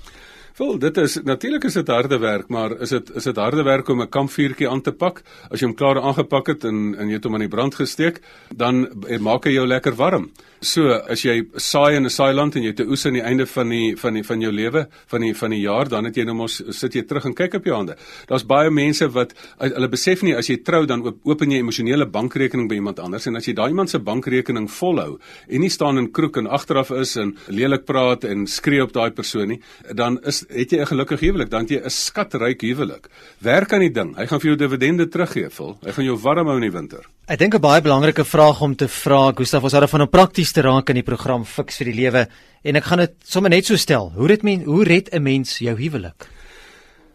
Wel, 0.58 0.78
dit 0.78 0.96
is 0.96 1.12
natuurlik 1.22 1.64
is 1.68 1.76
dit 1.78 1.88
harde 1.88 2.18
werk, 2.18 2.48
maar 2.50 2.72
is 2.82 2.90
dit 2.90 3.10
is 3.14 3.28
dit 3.28 3.36
harde 3.38 3.62
werk 3.62 3.88
om 3.88 4.00
'n 4.02 4.08
kampvuurtjie 4.08 4.68
aan 4.68 4.80
te 4.80 4.92
pak? 4.92 5.22
As 5.50 5.60
jy 5.60 5.66
hom 5.66 5.74
klaar 5.74 6.00
aangepak 6.00 6.46
het 6.46 6.64
en 6.64 6.94
en 6.98 7.06
jy 7.06 7.14
het 7.14 7.24
hom 7.24 7.34
aan 7.34 7.46
die 7.46 7.48
brand 7.48 7.74
gesteek, 7.74 8.20
dan 8.56 8.88
maak 9.20 9.44
hy 9.44 9.52
jou 9.52 9.66
lekker 9.66 9.94
warm. 9.94 10.30
So, 10.60 10.90
as 10.90 11.22
jy 11.22 11.44
saai 11.54 11.96
in 11.96 12.04
'n 12.04 12.10
saailand 12.10 12.56
en 12.56 12.62
jy 12.62 12.74
'n 12.74 12.90
oes 12.90 13.06
aan 13.06 13.12
die 13.12 13.22
einde 13.22 13.46
van 13.46 13.68
die 13.68 13.96
van 13.96 14.14
die 14.14 14.24
van 14.24 14.40
jou 14.40 14.52
lewe, 14.52 14.88
van 15.06 15.20
die 15.20 15.34
van 15.34 15.50
die 15.50 15.60
jaar, 15.60 15.88
dan 15.88 16.04
het 16.04 16.16
jy 16.16 16.24
nou 16.24 16.34
mos 16.34 16.62
sit 16.70 16.94
jy 16.94 17.02
terug 17.02 17.24
en 17.26 17.34
kyk 17.34 17.54
op 17.54 17.64
jou 17.64 17.76
hande. 17.76 17.96
Daar's 18.26 18.44
baie 18.44 18.70
mense 18.70 19.08
wat 19.08 19.34
hulle 19.58 19.88
besef 19.88 20.22
nie 20.22 20.34
as 20.34 20.48
jy 20.48 20.56
trou 20.56 20.84
dan 20.86 21.14
open 21.24 21.50
jy 21.50 21.58
emosionele 21.58 22.06
bankrekening 22.06 22.68
by 22.68 22.74
iemand 22.74 22.98
anders 22.98 23.26
en 23.26 23.36
as 23.36 23.46
jy 23.46 23.54
daai 23.54 23.68
iemand 23.68 23.90
se 23.90 23.98
bankrekening 23.98 24.68
volhou 24.68 25.18
en 25.48 25.60
nie 25.60 25.70
staan 25.70 25.98
in 25.98 26.10
kroek 26.10 26.36
en 26.36 26.46
agteraf 26.46 26.90
is 26.90 27.16
en 27.16 27.36
lelik 27.46 27.84
praat 27.84 28.24
en 28.24 28.46
skree 28.46 28.82
op 28.82 28.92
daai 28.92 29.10
persoon 29.10 29.48
nie, 29.48 29.60
dan 29.94 30.18
is 30.24 30.44
het 30.48 30.70
jy 30.72 30.80
'n 30.80 30.86
gelukkige 30.86 31.24
huwelik, 31.24 31.50
dan 31.50 31.66
jy 31.66 31.80
'n 31.84 31.90
skatryk 31.90 32.60
huwelik. 32.60 33.08
Werk 33.40 33.72
aan 33.72 33.80
die 33.80 33.92
ding. 33.92 34.16
Hy 34.16 34.26
gaan 34.26 34.40
vir 34.40 34.50
jou 34.50 34.56
dividende 34.56 35.08
teruggee, 35.08 35.50
vol. 35.50 35.76
Hy 35.84 35.92
gaan 35.92 36.04
jou 36.04 36.16
warm 36.16 36.46
hou 36.46 36.56
in 36.56 36.62
die 36.62 36.72
winter. 36.72 37.06
Ek 37.26 37.38
dink 37.38 37.54
'n 37.54 37.60
baie 37.60 37.82
belangrike 37.82 38.24
vraag 38.24 38.60
om 38.60 38.74
te 38.74 38.88
vra, 38.88 39.32
Gustaf, 39.32 39.62
ons 39.62 39.72
het 39.72 39.90
van 39.90 40.02
'n 40.02 40.08
prakties 40.08 40.52
te 40.52 40.62
raak 40.62 40.88
in 40.88 40.94
die 40.94 41.02
program 41.02 41.44
Fix 41.44 41.76
vir 41.76 41.86
die 41.86 41.94
lewe 41.94 42.28
en 42.64 42.76
ek 42.76 42.84
gaan 42.84 42.98
dit 42.98 43.14
sommer 43.24 43.50
net 43.50 43.66
so 43.66 43.76
stel. 43.76 44.12
Hoe 44.14 44.26
red 44.26 44.42
men 44.42 44.62
hoe 44.62 44.84
red 44.84 45.08
'n 45.12 45.22
mens 45.22 45.58
jou 45.58 45.76
huwelik? 45.76 46.28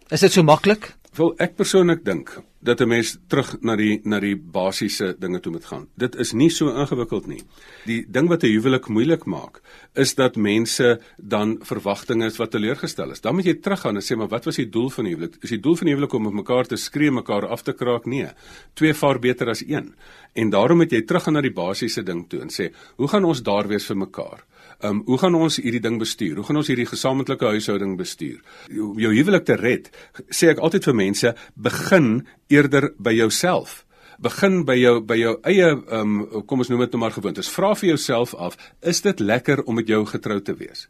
Is 0.09 0.19
dit 0.19 0.31
so 0.31 0.43
maklik? 0.43 0.93
Wel 1.15 1.33
ek 1.39 1.55
persoonlik 1.55 2.03
dink 2.03 2.43
dat 2.63 2.81
'n 2.81 2.87
mens 2.87 3.17
terug 3.27 3.55
na 3.61 3.75
die 3.75 3.99
na 4.03 4.19
die 4.19 4.35
basiese 4.35 5.15
dinge 5.19 5.39
toe 5.39 5.51
moet 5.51 5.65
gaan. 5.65 5.87
Dit 5.95 6.15
is 6.15 6.31
nie 6.33 6.49
so 6.49 6.69
ingewikkeld 6.69 7.27
nie. 7.27 7.43
Die 7.85 8.05
ding 8.07 8.27
wat 8.27 8.43
'n 8.43 8.47
huwelik 8.47 8.87
moeilik 8.87 9.25
maak, 9.25 9.61
is 9.93 10.15
dat 10.15 10.35
mense 10.35 10.99
dan 11.17 11.57
verwagtinge 11.61 12.25
is 12.25 12.37
wat 12.37 12.51
teleurgestel 12.51 13.11
is. 13.11 13.21
Dan 13.21 13.35
moet 13.35 13.45
jy 13.45 13.53
teruggaan 13.53 13.95
en 13.95 14.01
sê 14.01 14.15
maar 14.17 14.27
wat 14.29 14.45
was 14.45 14.55
die 14.55 14.69
doel 14.69 14.89
van 14.89 15.03
die 15.03 15.13
huwelik? 15.13 15.35
Is 15.41 15.49
die 15.49 15.59
doel 15.59 15.75
van 15.75 15.85
die 15.85 15.93
huwelik 15.93 16.13
om 16.13 16.23
met 16.23 16.33
mekaar 16.33 16.65
te 16.65 16.75
skree, 16.75 17.11
mekaar 17.11 17.47
af 17.47 17.61
te 17.61 17.73
kraak? 17.73 18.05
Nee. 18.05 18.27
Twee 18.73 18.93
vaar 18.93 19.19
beter 19.19 19.49
as 19.49 19.63
een. 19.67 19.93
En 20.33 20.49
daarom 20.49 20.77
moet 20.77 20.91
jy 20.91 21.01
teruggaan 21.01 21.33
na 21.33 21.41
die 21.41 21.53
basiese 21.53 22.03
ding 22.03 22.29
toe 22.29 22.41
en 22.41 22.49
sê, 22.49 22.71
hoe 22.95 23.07
gaan 23.07 23.25
ons 23.25 23.43
daar 23.43 23.67
wees 23.67 23.85
vir 23.85 23.97
mekaar? 23.97 24.43
Ehm 24.83 24.97
um, 24.97 25.01
hoe 25.05 25.17
gaan 25.17 25.35
ons 25.39 25.61
hierdie 25.63 25.79
ding 25.79 25.95
bestuur? 25.95 26.35
Hoe 26.35 26.43
gaan 26.43 26.59
ons 26.59 26.67
hierdie 26.67 26.87
gesamentlike 26.89 27.47
huishouding 27.55 27.93
bestuur? 27.95 28.41
Jou, 28.67 28.89
jou 28.99 29.11
huwelik 29.15 29.45
te 29.47 29.55
red, 29.55 29.85
sê 30.27 30.49
ek 30.51 30.59
altyd 30.59 30.89
vir 30.89 30.95
mense, 30.99 31.29
begin 31.55 32.09
eerder 32.51 32.89
by 32.99 33.13
jouself. 33.15 33.85
Begin 34.19 34.65
by 34.67 34.75
jou 34.75 34.97
by 35.07 35.15
jou 35.21 35.37
eie 35.47 35.69
um, 35.71 36.17
kom 36.49 36.65
ons 36.65 36.71
noem 36.73 36.83
dit 36.83 36.97
nou 36.97 36.99
maar 36.99 37.15
gewoontes. 37.15 37.51
Vra 37.55 37.71
vir 37.79 37.93
jouself 37.93 38.33
af, 38.35 38.59
is 38.83 38.99
dit 39.05 39.23
lekker 39.23 39.63
om 39.63 39.79
met 39.79 39.87
jou 39.87 40.01
getrou 40.09 40.41
te 40.43 40.57
wees? 40.59 40.89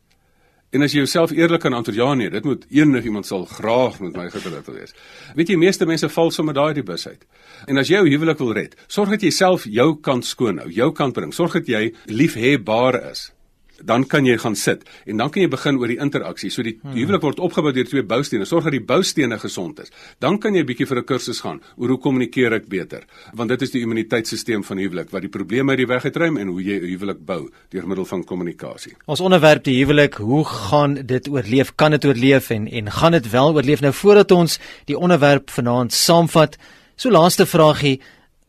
En 0.74 0.82
as 0.82 0.98
jy 0.98 1.04
jouself 1.04 1.36
eerlik 1.38 1.62
kan 1.62 1.78
antwoord 1.78 2.00
ja 2.02 2.10
nee, 2.18 2.34
dit 2.34 2.50
moet 2.50 2.66
enig 2.74 3.06
iemand 3.06 3.30
sal 3.30 3.46
graag 3.46 4.02
met 4.02 4.18
my 4.18 4.26
getroud 4.34 4.74
wees. 4.74 4.98
Weet 5.38 5.54
jy, 5.54 5.60
meeste 5.62 5.86
mense 5.86 6.10
val 6.10 6.34
sommer 6.34 6.58
daai 6.58 6.74
die 6.74 6.88
bus 6.88 7.06
uit. 7.06 7.22
En 7.70 7.78
as 7.78 7.94
jy 7.94 8.02
jou 8.02 8.10
huwelik 8.10 8.42
wil 8.42 8.56
red, 8.58 8.74
sorg 8.90 9.14
dat 9.14 9.22
jy 9.22 9.30
self 9.30 9.70
jou 9.70 9.92
kant 10.02 10.26
skoon 10.26 10.66
hou, 10.66 10.70
jou 10.74 10.90
kant 10.98 11.14
bring. 11.14 11.30
Sorg 11.30 11.62
dat 11.62 11.70
jy 11.70 11.92
liefhebbaar 12.10 12.98
is 13.14 13.28
dan 13.82 14.06
kan 14.06 14.26
jy 14.26 14.38
gaan 14.38 14.56
sit 14.56 14.84
en 15.06 15.18
dan 15.18 15.32
kan 15.34 15.42
jy 15.42 15.50
begin 15.50 15.80
oor 15.82 15.88
die 15.88 16.00
interaksie. 16.02 16.52
So 16.54 16.64
die 16.64 16.76
hmm. 16.82 16.94
huwelik 16.98 17.24
word 17.26 17.40
opgebou 17.44 17.74
deur 17.74 17.88
twee 17.90 18.04
boustene. 18.04 18.46
Sorg 18.46 18.68
dat 18.68 18.76
die 18.76 18.84
boustene 18.84 19.40
gesond 19.42 19.80
is. 19.84 19.92
Dan 20.20 20.40
kan 20.40 20.54
jy 20.54 20.62
'n 20.62 20.66
bietjie 20.68 20.88
vir 20.88 21.00
'n 21.00 21.06
kursus 21.06 21.42
gaan 21.42 21.62
oor 21.78 21.90
hoe 21.90 22.00
kommunikeer 22.00 22.54
ek 22.54 22.68
beter. 22.68 23.04
Want 23.34 23.50
dit 23.50 23.62
is 23.62 23.72
die 23.72 23.82
immuniteitstelsel 23.82 24.64
van 24.64 24.78
huwelik 24.78 25.10
wat 25.12 25.22
die 25.22 25.30
probleme 25.30 25.72
uit 25.72 25.78
die 25.78 25.88
weg 25.88 26.06
uitruim 26.06 26.38
en 26.38 26.48
hoe 26.48 26.62
jy 26.62 26.80
'n 26.80 26.90
huwelik 26.90 27.26
bou 27.26 27.50
deur 27.70 27.88
middel 27.88 28.06
van 28.06 28.24
kommunikasie. 28.24 28.94
Ons 29.06 29.20
onderwerp 29.20 29.64
die 29.64 29.78
huwelik, 29.84 30.16
hoe 30.16 30.46
gaan 30.46 30.94
dit 31.06 31.28
oorleef? 31.28 31.76
Kan 31.76 31.92
dit 31.92 32.06
oorleef 32.06 32.50
en 32.50 32.68
en 32.68 32.92
gaan 32.92 33.12
dit 33.12 33.30
wel 33.30 33.54
oorleef? 33.54 33.82
Nou 33.82 33.94
voordat 33.94 34.32
ons 34.32 34.60
die 34.86 34.98
onderwerp 34.98 35.50
vanaand 35.50 35.94
saamvat, 35.94 36.58
so 36.96 37.10
laaste 37.10 37.46
vragie 37.46 38.02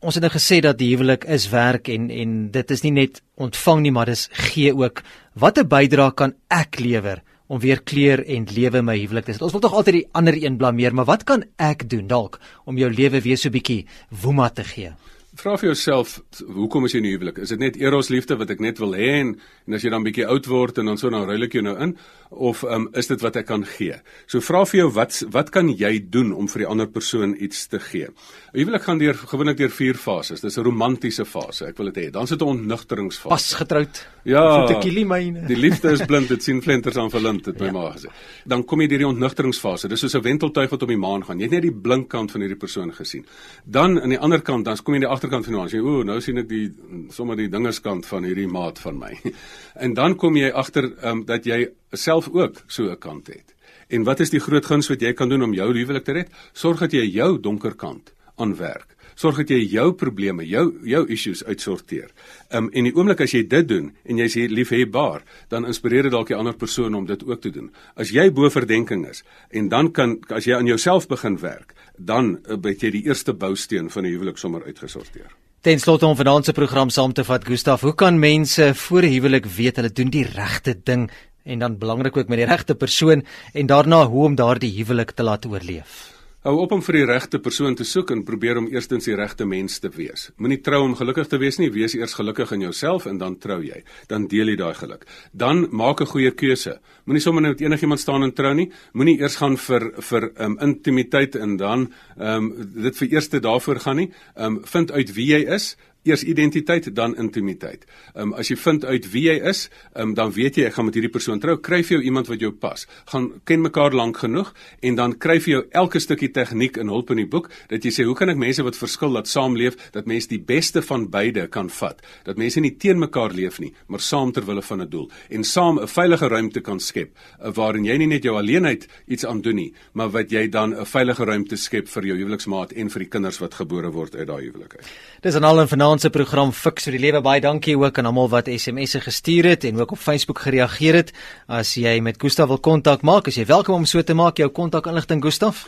Ons 0.03 0.17
het 0.17 0.25
nou 0.25 0.31
gesê 0.33 0.59
dat 0.63 0.77
die 0.77 0.89
huwelik 0.91 1.23
is 1.31 1.47
werk 1.53 1.87
en 1.89 2.09
en 2.11 2.33
dit 2.51 2.71
is 2.71 2.83
nie 2.83 2.91
net 2.91 3.21
ontvang 3.39 3.85
nie, 3.85 3.93
maar 3.95 4.09
dis 4.11 4.27
gee 4.51 4.73
ook. 4.75 5.01
Watter 5.39 5.65
bydrae 5.67 6.11
kan 6.13 6.35
ek 6.51 6.79
lewer 6.79 7.21
om 7.47 7.61
weer 7.61 7.79
kleur 7.79 8.23
en 8.25 8.47
lewe 8.51 8.81
my 8.81 8.97
huwelik 8.99 9.25
te 9.25 9.33
sit? 9.33 9.41
Ons 9.45 9.55
wil 9.55 9.63
tog 9.63 9.73
altyd 9.73 10.01
die 10.01 10.07
ander 10.11 10.35
een 10.35 10.57
blameer, 10.57 10.93
maar 10.93 11.07
wat 11.07 11.23
kan 11.23 11.45
ek 11.57 11.87
doen 11.89 12.07
dalk 12.07 12.39
om 12.65 12.77
jou 12.77 12.91
lewe 12.91 13.21
weer 13.21 13.39
so 13.39 13.49
bietjie 13.49 13.85
woema 14.09 14.49
te 14.49 14.67
gee? 14.67 14.91
Vra 15.35 15.57
vir 15.59 15.73
jouself, 15.73 16.19
hoekom 16.47 16.85
is 16.87 16.93
jy 16.93 16.99
in 17.01 17.05
'n 17.05 17.11
huwelik? 17.11 17.37
Is 17.37 17.49
dit 17.49 17.59
net 17.59 17.75
eros 17.75 18.09
liefde 18.09 18.37
wat 18.37 18.49
ek 18.49 18.59
net 18.59 18.77
wil 18.79 18.95
hê 18.95 19.19
en, 19.19 19.35
en 19.67 19.73
as 19.73 19.83
jy 19.83 19.89
dan 19.89 20.03
bietjie 20.03 20.27
oud 20.27 20.45
word 20.47 20.77
en 20.77 20.85
dan 20.85 20.97
so 20.97 21.09
dan 21.09 21.27
ruil 21.27 21.43
ek 21.43 21.53
jou 21.53 21.63
nou 21.63 21.75
in 21.77 21.97
of 22.35 22.63
um, 22.63 22.89
is 22.93 23.07
dit 23.07 23.21
wat 23.21 23.35
ek 23.35 23.47
kan 23.49 23.65
gee? 23.65 23.95
So 24.27 24.43
vra 24.43 24.65
vir 24.65 24.79
jou 24.79 24.89
wat 24.95 25.23
wat 25.33 25.51
kan 25.55 25.69
jy 25.69 25.99
doen 26.11 26.33
om 26.35 26.47
vir 26.51 26.65
die 26.65 26.69
ander 26.69 26.87
persoon 26.87 27.35
iets 27.39 27.67
te 27.71 27.79
gee? 27.79 28.09
Huwelik 28.55 28.85
gaan 28.87 28.99
deur 28.99 29.17
gewoonlik 29.17 29.57
deur 29.57 29.73
vier 29.73 29.99
fases. 29.99 30.41
Dis 30.41 30.57
'n 30.57 30.63
romantiese 30.63 31.25
fase, 31.25 31.67
ek 31.67 31.77
wil 31.77 31.91
dit 31.91 32.05
hê. 32.05 32.11
Dan 32.11 32.27
sit 32.27 32.41
'n 32.41 32.45
ontnugteringsfase. 32.45 33.29
Pas 33.29 33.53
getroud. 33.53 34.07
Ja. 34.23 34.65
Voetekilie 34.65 35.05
myne. 35.05 35.45
Die 35.47 35.57
liefde 35.57 35.91
is 35.91 36.05
blind, 36.05 36.29
dit 36.29 36.43
sien 36.43 36.61
flenters 36.61 36.97
aan 36.97 37.09
verlind, 37.09 37.45
het 37.45 37.59
my 37.59 37.65
ja. 37.65 37.71
ma 37.71 37.91
gesê. 37.91 38.09
Dan 38.45 38.63
kom 38.65 38.81
jy 38.81 38.87
deur 38.87 38.97
die 38.97 39.07
ontnugteringsfase. 39.07 39.87
Dis 39.87 39.99
soos 39.99 40.15
'n 40.15 40.21
wenteltuig 40.21 40.69
wat 40.69 40.81
op 40.81 40.89
die 40.89 40.97
maan 40.97 41.23
gaan. 41.23 41.37
Jy 41.37 41.43
het 41.43 41.51
net 41.51 41.61
die 41.61 41.71
blink 41.71 42.09
kant 42.09 42.31
van 42.31 42.41
hierdie 42.41 42.57
persoon 42.57 42.93
gesien. 42.93 43.25
Dan 43.63 44.01
aan 44.01 44.09
die 44.09 44.19
ander 44.19 44.41
kant, 44.41 44.65
dan 44.65 44.77
kom 44.77 44.93
jy 44.93 45.03
aan 45.03 45.07
die 45.07 45.15
agterkant 45.15 45.45
van 45.45 45.53
die 45.53 45.59
maan. 45.59 45.69
Jy 45.69 45.79
o, 45.79 46.03
nou 46.03 46.19
sien 46.21 46.37
ek 46.37 46.49
die 46.49 46.71
sommer 47.09 47.35
die 47.35 47.49
dingerskant 47.49 48.05
van 48.05 48.23
hierdie 48.23 48.47
maat 48.47 48.79
van 48.79 48.99
my. 48.99 49.13
En 49.75 49.93
dan 49.93 50.15
kom 50.15 50.35
jy 50.35 50.49
agter 50.51 50.93
um, 51.03 51.25
dat 51.25 51.45
jy 51.45 51.67
self 51.97 52.29
ook 52.29 52.63
so 52.67 52.91
'n 52.91 52.97
kant 52.97 53.27
het. 53.27 53.55
En 53.87 54.03
wat 54.03 54.19
is 54.19 54.29
die 54.29 54.39
groot 54.39 54.65
guns 54.65 54.87
wat 54.87 55.01
jy 55.01 55.13
kan 55.13 55.29
doen 55.29 55.43
om 55.43 55.53
jou 55.53 55.73
huwelik 55.73 56.03
te 56.03 56.11
red? 56.11 56.29
Sorg 56.53 56.79
dat 56.79 56.91
jy 56.91 57.05
jou 57.05 57.39
donker 57.39 57.75
kant 57.75 58.13
aanwerk. 58.35 58.95
Sorg 59.15 59.37
dat 59.39 59.49
jy 59.49 59.61
jou 59.71 59.93
probleme, 59.95 60.43
jou 60.43 60.73
jou 60.83 61.05
issues 61.07 61.43
uitsorteer. 61.47 62.09
Um 62.51 62.67
en 62.73 62.83
die 62.83 62.91
oomblik 62.95 63.21
as 63.23 63.31
jy 63.31 63.45
dit 63.47 63.67
doen 63.67 63.93
en 64.03 64.17
jy's 64.19 64.35
liefhebbaar, 64.51 65.23
dan 65.49 65.65
inspireer 65.65 66.09
dit 66.09 66.11
dalk 66.11 66.27
die 66.27 66.35
ander 66.35 66.55
persoon 66.55 66.95
om 66.95 67.05
dit 67.07 67.23
ook 67.23 67.41
te 67.41 67.49
doen. 67.49 67.71
As 67.95 68.11
jy 68.11 68.27
bo 68.31 68.49
verdenking 68.51 69.05
is 69.07 69.23
en 69.51 69.69
dan 69.69 69.91
kan 69.91 70.17
as 70.35 70.45
jy 70.49 70.57
aan 70.57 70.67
jouself 70.67 71.07
begin 71.07 71.39
werk, 71.39 71.73
dan 71.97 72.39
uh, 72.43 72.59
het 72.59 72.83
jy 72.83 72.91
die 72.91 73.05
eerste 73.07 73.33
bousteen 73.33 73.89
van 73.89 74.03
'n 74.03 74.11
huwelik 74.11 74.37
sommer 74.37 74.63
uitgesorteer. 74.65 75.31
Ten 75.61 75.79
slotte 75.79 76.05
om 76.05 76.15
vanaand 76.15 76.45
se 76.45 76.53
program 76.53 76.89
saam 76.89 77.13
te 77.13 77.23
vat, 77.23 77.45
Gustaf, 77.45 77.81
hoe 77.81 77.95
kan 77.95 78.19
mense 78.19 78.75
voor 78.75 79.01
'n 79.01 79.11
huwelik 79.11 79.45
weet 79.45 79.75
hulle 79.75 79.91
doen 79.91 80.09
die 80.09 80.27
regte 80.27 80.75
ding 80.83 81.09
en 81.45 81.59
dan 81.59 81.77
belangrik 81.77 82.17
ook 82.17 82.27
met 82.27 82.41
die 82.41 82.49
regte 82.49 82.75
persoon 82.75 83.23
en 83.53 83.65
daarna 83.69 84.05
hoe 84.05 84.25
om 84.25 84.35
daardie 84.35 84.73
huwelik 84.77 85.11
te 85.11 85.23
laat 85.23 85.45
oorleef? 85.45 86.15
Hou 86.45 86.59
op 86.61 86.75
om 86.75 86.81
vir 86.85 86.99
die 86.99 87.05
regte 87.09 87.39
persoon 87.41 87.73
te 87.73 87.85
soek 87.89 88.11
en 88.13 88.19
probeer 88.21 88.59
om 88.59 88.67
eerstens 88.69 89.07
die 89.09 89.15
regte 89.17 89.47
mens 89.49 89.79
te 89.81 89.89
wees. 89.89 90.27
Moenie 90.37 90.59
trou 90.61 90.83
om 90.85 90.91
gelukkig 90.93 91.25
te 91.31 91.39
wees 91.41 91.57
nie, 91.57 91.71
wees 91.73 91.95
eers 91.97 92.13
gelukkig 92.13 92.51
in 92.53 92.67
jouself 92.67 93.07
en 93.09 93.17
dan 93.17 93.39
trou 93.41 93.57
jy. 93.65 93.79
Dan 94.11 94.27
deel 94.29 94.51
jy 94.51 94.59
daai 94.59 94.77
geluk. 94.77 95.07
Dan 95.33 95.65
maak 95.71 96.01
'n 96.01 96.11
goeie 96.13 96.31
keuse. 96.31 96.77
Moenie 97.05 97.21
sommer 97.21 97.41
net 97.41 97.57
met 97.57 97.61
enigiemand 97.61 97.99
staan 97.99 98.23
en 98.23 98.31
trou 98.31 98.53
nie. 98.53 98.69
Moenie 98.93 99.17
eers 99.21 99.37
gaan 99.37 99.57
vir 99.57 99.91
vir 99.97 100.31
um, 100.37 100.57
intimiteit 100.61 101.35
en 101.35 101.57
dan 101.57 101.91
ehm 102.19 102.37
um, 102.37 102.71
dit 102.83 102.97
vir 102.97 103.07
eerste 103.07 103.39
daarvoor 103.39 103.79
gaan 103.79 103.95
nie. 103.95 104.11
Ehm 104.35 104.45
um, 104.45 104.61
vind 104.65 104.91
uit 104.91 105.13
wie 105.15 105.27
jy 105.33 105.49
is, 105.49 105.75
eers 106.05 106.23
identiteit 106.23 106.87
dan 106.95 107.15
intimiteit. 107.17 107.85
Ehm 108.13 108.31
um, 108.31 108.33
as 108.33 108.49
jy 108.51 108.57
vind 108.61 108.85
uit 108.85 109.07
wie 109.11 109.25
jy 109.27 109.35
is, 109.49 109.69
ehm 109.93 110.09
um, 110.09 110.13
dan 110.17 110.31
weet 110.31 110.57
jy 110.57 110.67
ek 110.69 110.77
gaan 110.77 110.85
met 110.85 110.97
hierdie 110.97 111.11
persoon 111.11 111.39
trou. 111.39 111.57
Kry 111.57 111.81
vir 111.83 111.97
jou 111.97 112.03
iemand 112.05 112.29
wat 112.29 112.39
jou 112.39 112.51
pas. 112.51 112.85
Gaan 113.11 113.31
ken 113.43 113.61
mekaar 113.61 113.93
lank 113.93 114.17
genoeg 114.17 114.53
en 114.81 114.95
dan 114.95 115.17
kry 115.17 115.39
vir 115.39 115.53
jou 115.53 115.63
elke 115.71 115.99
stukkie 115.99 116.31
tegniek 116.31 116.77
en 116.77 116.91
hulp 116.93 117.11
in 117.11 117.23
die 117.23 117.29
boek 117.29 117.49
dat 117.69 117.85
jy 117.85 117.91
sê 117.91 118.05
hoe 118.05 118.15
kan 118.15 118.29
ek 118.29 118.37
mense 118.37 118.63
wat 118.63 118.77
verskil 118.77 119.11
laat 119.15 119.27
saamleef 119.27 119.77
dat 119.93 120.05
mense 120.05 120.29
die 120.29 120.41
beste 120.41 120.81
van 120.81 121.09
beide 121.09 121.47
kan 121.47 121.69
vat. 121.69 122.01
Dat 122.25 122.37
mense 122.37 122.61
nie 122.61 122.75
teen 122.77 122.99
mekaar 122.99 123.33
leef 123.33 123.59
nie, 123.59 123.73
maar 123.87 123.99
saam 123.99 124.31
ter 124.31 124.45
wille 124.45 124.61
van 124.61 124.81
'n 124.81 124.89
doel 124.89 125.09
en 125.29 125.43
saam 125.43 125.79
'n 125.79 125.87
veilige 125.87 126.27
ruimte 126.27 126.61
kan 126.61 126.79
skep 126.79 127.11
eh, 127.39 127.51
waarin 127.55 127.85
jy 127.85 127.97
nie 127.97 128.07
net 128.07 128.23
jou 128.23 128.35
alleenheid 128.37 128.87
iets 129.07 129.25
aan 129.25 129.41
doen 129.41 129.55
nie, 129.55 129.73
maar 129.93 130.09
wat 130.09 130.31
jy 130.31 130.47
dan 130.49 130.73
'n 130.73 130.85
veilige 130.85 131.25
ruimte 131.25 131.57
skep 131.57 131.87
vir 131.87 132.05
jou 132.05 132.17
huweliksmaat 132.17 132.71
en 132.73 132.89
vir 132.89 132.99
die 132.99 133.09
kinders 133.09 133.39
wat 133.39 133.53
gebore 133.53 133.91
word 133.91 134.15
uit 134.15 134.27
daai 134.27 134.43
huwelik 134.45 134.75
uit. 134.75 134.85
Dis 135.21 135.35
aan 135.35 135.43
al 135.43 135.61
en 135.61 135.67
vanaand 135.67 135.94
se 136.01 136.09
program 136.09 136.51
Fix 136.51 136.87
vir 136.87 136.95
die 136.97 137.01
lewe 137.03 137.21
baie 137.25 137.41
dankie 137.43 137.75
ook 137.77 137.99
aan 137.99 138.09
almal 138.09 138.29
wat 138.31 138.49
SMS'e 138.51 139.01
gestuur 139.03 139.51
het 139.51 139.65
en 139.69 139.79
ook 139.79 139.91
op 139.95 140.01
Facebook 140.01 140.39
gereageer 140.43 140.99
het. 141.01 141.13
As 141.47 141.75
jy 141.75 141.99
met 142.01 142.19
Gustaf 142.21 142.47
wil 142.47 142.59
kontak 142.59 143.01
maak, 143.01 143.27
as 143.27 143.37
jy 143.39 143.45
welkom 143.45 143.83
om 143.83 143.85
so 143.85 144.01
te 144.01 144.13
maak, 144.13 144.37
jou 144.37 144.49
kontakinligting 144.49 145.23
Gustaf. 145.23 145.65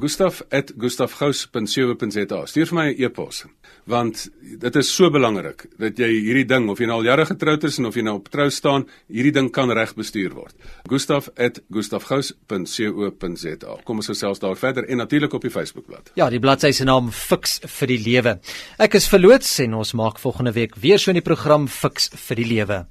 gustaf@gustafgous.co.za. 0.00 2.46
Stuur 2.46 2.66
vir 2.66 2.74
my 2.74 2.88
'n 2.90 3.02
e-pos 3.04 3.44
want 3.86 4.30
dit 4.40 4.76
is 4.76 4.96
so 4.96 5.10
belangrik 5.12 5.66
dat 5.78 5.98
jy 5.98 6.08
hierdie 6.08 6.46
ding 6.48 6.70
of 6.72 6.78
jy 6.80 6.86
nou 6.86 6.98
al 7.02 7.04
jare 7.04 7.26
getroud 7.28 7.64
is 7.64 7.78
en 7.78 7.86
of 7.86 7.94
jy 7.94 8.02
nou 8.02 8.14
op 8.16 8.28
trou 8.32 8.50
staan, 8.50 8.88
hierdie 9.12 9.32
ding 9.32 9.50
kan 9.52 9.70
reg 9.70 9.94
bestuur 9.94 10.34
word. 10.34 10.54
gustaf@gustafgous.co.za. 10.88 13.76
Kom 13.84 13.96
ons 13.96 14.06
gesels 14.06 14.38
daar 14.38 14.56
verder 14.56 14.88
en 14.88 14.96
natuurlik 14.96 15.32
op 15.32 15.42
die 15.42 15.50
Facebookblad. 15.50 16.10
Ja, 16.14 16.30
die 16.30 16.40
bladsy 16.40 16.72
se 16.72 16.84
naam 16.84 17.10
Fix 17.10 17.60
vir 17.64 17.86
die 17.86 17.98
lewe. 17.98 18.40
Ek 18.78 18.94
is 18.94 19.08
verloots 19.08 19.58
en 19.58 19.74
ons 19.74 19.92
maak 19.92 20.18
volgende 20.18 20.52
week 20.52 20.74
weer 20.76 20.98
so 20.98 21.12
'n 21.12 21.22
program 21.22 21.68
Fix 21.68 22.10
vir 22.14 22.36
die 22.36 22.46
lewe. 22.46 22.86